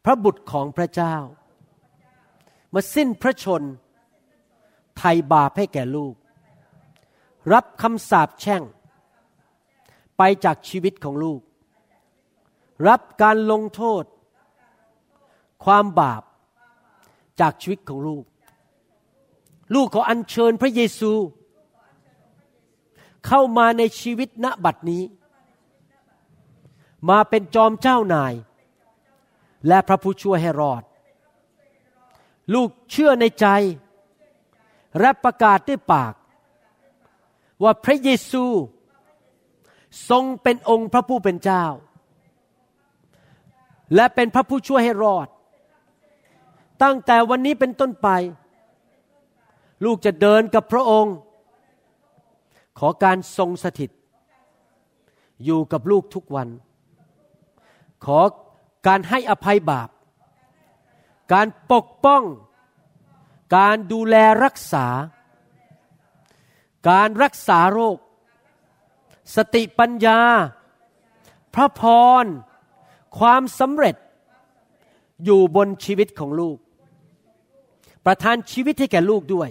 [0.05, 1.15] พระบุตรของพระเจ้า
[2.73, 3.63] มาสิ้นพระชน
[4.97, 6.15] ไถ่บาปให้แก่ลูก
[7.53, 8.61] รับคำสาปแช่ง
[10.17, 11.41] ไปจากชีวิตของลูก
[12.87, 14.03] รับการลงโทษ
[15.63, 16.23] ความบาป
[17.39, 18.23] จากชีวิตของลูก
[19.73, 21.11] ลูกขออัญเชิญพระเยซู
[23.27, 25.03] เข้ามาในชีวิตณบัดนี้
[27.09, 28.33] มาเป็นจอมเจ้านาย
[29.67, 30.83] และพระผู้ช่วยให้รอด
[32.53, 33.47] ลูกเชื่อในใจ
[34.99, 36.13] และประกาศด้วยปาก
[37.63, 38.45] ว่าพระเยซู
[40.09, 41.65] ทรงเป็นองค์พระผู้เป็นเจ้า
[43.95, 45.27] และเป็นพระผู้ช่วยให้รอด
[46.83, 48.07] ตั้งแต่วันนี้เป็นต้นไป
[49.85, 51.15] ลูกจะเดินกับพระองค์
[52.79, 53.91] ขอการทรงสถิต
[55.43, 56.47] อยู่กับลูกทุกวัน
[58.05, 58.19] ขอ
[58.87, 59.89] การให้อภัยบาป
[61.33, 62.23] การปกป้อง
[63.57, 64.87] การดูแลรักษา
[66.89, 67.97] การรักษาโรค
[69.35, 70.19] สติปัญญา
[71.55, 71.81] พระพ
[72.23, 72.25] ร
[73.17, 73.95] ความสำเร็จ
[75.23, 76.57] อยู่บนชีวิตของลูก
[78.05, 79.49] ประทานชีวิตให้แก่ลูกด้วย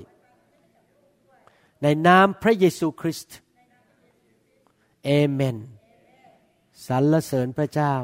[1.82, 3.36] ในนามพระเยซูคริสต์
[5.04, 5.56] เอเมน
[6.86, 7.94] สรรเสริญพระเจ้า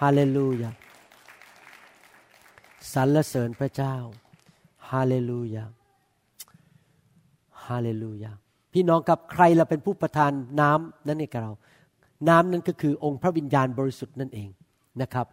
[0.00, 0.70] ฮาเลลูยา
[2.92, 3.94] สรรเสริญพระเจ้า
[4.90, 5.64] ฮาเลลูยา
[7.66, 8.32] ฮาเลลูยา
[8.72, 11.52] พี่น้องกับใครเราเป็นผู้ประทานน้ำนั้นให้กับเรา
[12.28, 14.48] น้ำนั้นก็คือองค์พระวิญญาณบริสุทธิ์นั่นเอง
[15.02, 15.26] นะครับ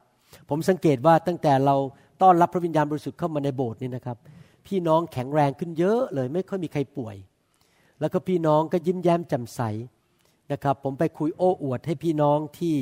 [0.49, 1.75] ผมสังเกตว่าตั้งแต่เรา
[2.21, 4.17] ต้อนรับพระวิญญาณบริสุทธิ์เข้ามาในโบสถ์นี่นะครับ
[4.67, 7.15] พี่น้องแข็งแรงขึ้นเยอะเลยไม่ค่อยมีใครป่วย
[7.99, 9.61] แล้วก็พี่น้องก็ยิ้มแย้มแจ่มใส
[10.51, 12.75] นะครับ ผมไปคุยโอ้อวดให้พี่น้องที่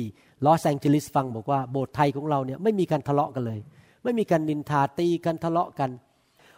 [0.44, 3.60] ลอสแองเจลิสฟังบอกว่าโบสถ์ไทยของเราเนี่ยไม่มีการทะเลาะกันเลย
[4.04, 5.90] ไม่มีการนินทาตีกันทะเลาะกัน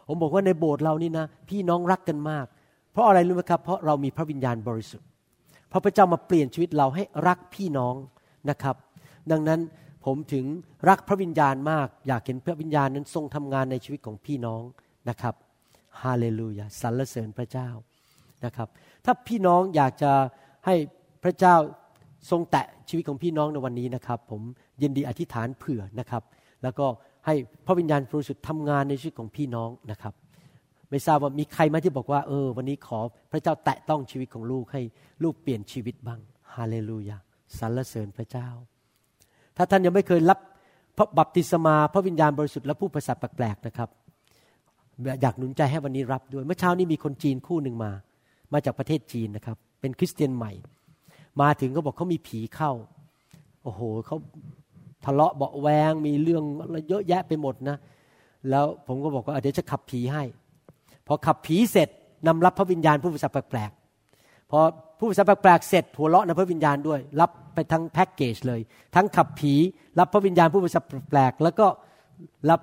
[0.07, 2.47] ผมบอกว่าในโบสถ์เรานี่นะ พี่น้องรักกันมาก
[2.99, 5.07] ราะอะไรรู้ไหมครับ เพราะเรามีพระวิญญาณบริสุทธิ์
[5.73, 7.95] พระพระเจ้ามาเปลี่ยนชีวิตเราให้รักพี่น้อง
[8.51, 8.77] นะครับ
[9.31, 9.61] ดังนั้น
[10.05, 10.45] ผมถึง
[10.89, 14.63] รักพระวิญญาณมาก อยากเห็นพระวิญญาณนั้นทรงทำงานในชีวิตของพี่น้อง
[15.09, 15.35] นะครับ
[16.03, 17.69] ฮาเลลูยาสรรเสริญพระเจ้า
[18.45, 18.69] นะครับ
[19.05, 20.13] ถ้าพี่น้องอยากจะ
[20.67, 20.75] ให้
[21.25, 21.55] พระเจ้า
[22.31, 24.43] ทรงแตะชีวิตของพี่น้องในวันนี้นะครับ ผม
[24.83, 26.23] ยินดีอธิษฐานเผื่อนะครับ
[26.63, 26.87] แล้วก็
[27.27, 27.35] ให้
[27.67, 30.15] พระวิญญาณบริสุทธิ์ทำงานในชีวิตของพี่น้องนะครับ
[30.91, 32.99] ไม่ทราบว่ามีใครไหมที่บอกว่า เออ วันนี้ขอ
[33.33, 34.83] พระเจ้าแตะต้องชีวิตของลูกให้
[35.23, 36.21] ลูกเปลี่ยนชีวิตบ้าง
[36.55, 37.17] ฮาเลลูยา
[37.59, 38.49] สรรเสริญพระเจ้า
[39.57, 40.39] ถ้าท่านยังไม่เคยรับ
[40.97, 43.89] พระบัพติศมาพระวิญญาณบริสุทธิ์และผู้ประสาทแปลกๆนะครับ
[45.23, 47.91] อยากหนุนใจให้วันนี้รับด้วย เมื่อเช้านี้มีคนจีนคู่หนึ่งมา
[48.53, 50.53] มาจากประเทศจีนนะครับ เป็นคริสเตียนใหม่
[51.41, 52.73] มาถึงเขาบอกเขามีผีเข้า
[53.63, 54.17] โอ้โหเขา
[55.05, 56.45] ทะเลาะเบาแวงมีเรื่อง
[56.89, 57.77] เยอะแยะไปหมดนะ
[58.51, 60.25] แล้วผมก็บอกว่าเดี๋ยวจะขับผีให้
[61.09, 61.89] พอขับผีเสร็จ
[62.27, 64.59] นำรับพระวิญญาณผู้ประสาแปลกๆพอ
[64.99, 68.61] ผู้ประสาแปลกๆเสร็จหัวเราะในพระวิญญาณด้วย รับไปทั้งแพ็กเกจเลย
[68.95, 69.55] ทั้งขับผี
[69.99, 70.81] รับพระวิญญาณผู้ประสา
[71.11, 71.67] แปลกๆแล้วก็
[72.51, 72.61] รับ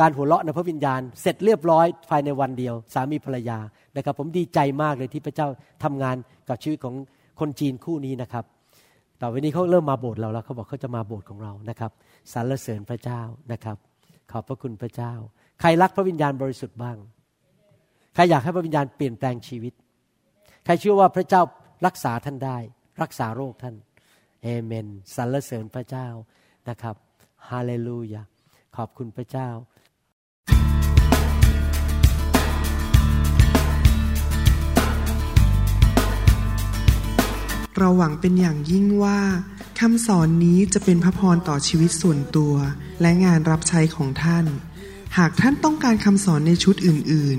[0.00, 3.58] การหัวเราะในพระวิญญาณ เสร็จเรียบร้อยภายในวันเดียว สามีภรรยา
[3.96, 5.48] นะครับ ผมดีใจมากเลยที่พระเจ้า
[5.84, 6.16] ทำงาน
[6.48, 6.94] กับชีวิตของ
[7.40, 8.44] คนจีนคู่นี้นะครับ
[9.20, 11.90] ต่อไปนี้เขาเริ่มมาโบสถ์เราแล้วเขาบอกเขาจะมาโบสถ์ของเรานะครับ
[12.32, 13.20] สรรเสริญพระเจ้า
[13.52, 13.76] นะครับ
[14.30, 15.12] ขอบพระคุณพระเจ้า
[15.60, 16.96] ใครรักพระวิญญาณบริสุทธิ์บ้าง
[18.14, 19.72] ใครอยากให้พระวิญญาณเปลี่ยนแปลงชีวิต
[20.64, 21.42] ใครเชื่อว่าพระเจ้า
[21.86, 22.58] รักษาท่านได้
[23.02, 23.76] รักษาโรคท่าน
[24.42, 26.08] เอเมนสรรเสริญพระเจ้า
[26.68, 26.96] นะครับ
[27.48, 28.22] ฮาเลลูยา
[28.76, 29.48] ขอบคุณพระเจ้า
[37.78, 39.20] เราหวังเป็นอย่างยิ่งว่า
[39.80, 42.54] คำสอนนี้จะเป็นพระพรต่อชีวิตส่วนตัว
[43.00, 44.46] และงานรับใช้ของท่าน
[45.18, 47.38] หากท่านต้องการคำสอนในชุดอื่น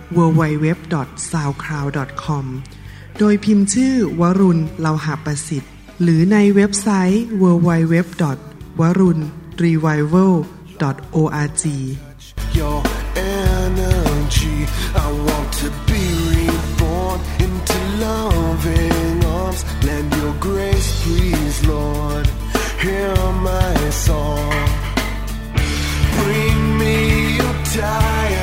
[0.17, 2.45] www.soundcloud.com
[3.19, 8.37] โดยพิมพ์ชื่อวรุณเลาหาประสิทธิ์ หรือในเว็บไซต์ www.
[8.79, 9.19] วรุณ
[9.63, 10.33] revival
[11.15, 11.63] org
[12.59, 12.79] Your
[13.15, 14.57] energy
[15.05, 16.03] I want to be
[16.33, 22.25] reborn into loving arms Lend your grace please Lord
[22.83, 23.15] Hear
[23.49, 23.75] my
[24.07, 24.53] song
[26.17, 26.95] Bring me
[27.39, 28.40] your tired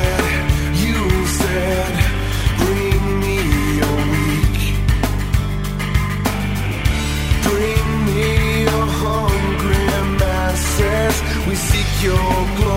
[12.01, 12.15] your
[12.55, 12.68] glory.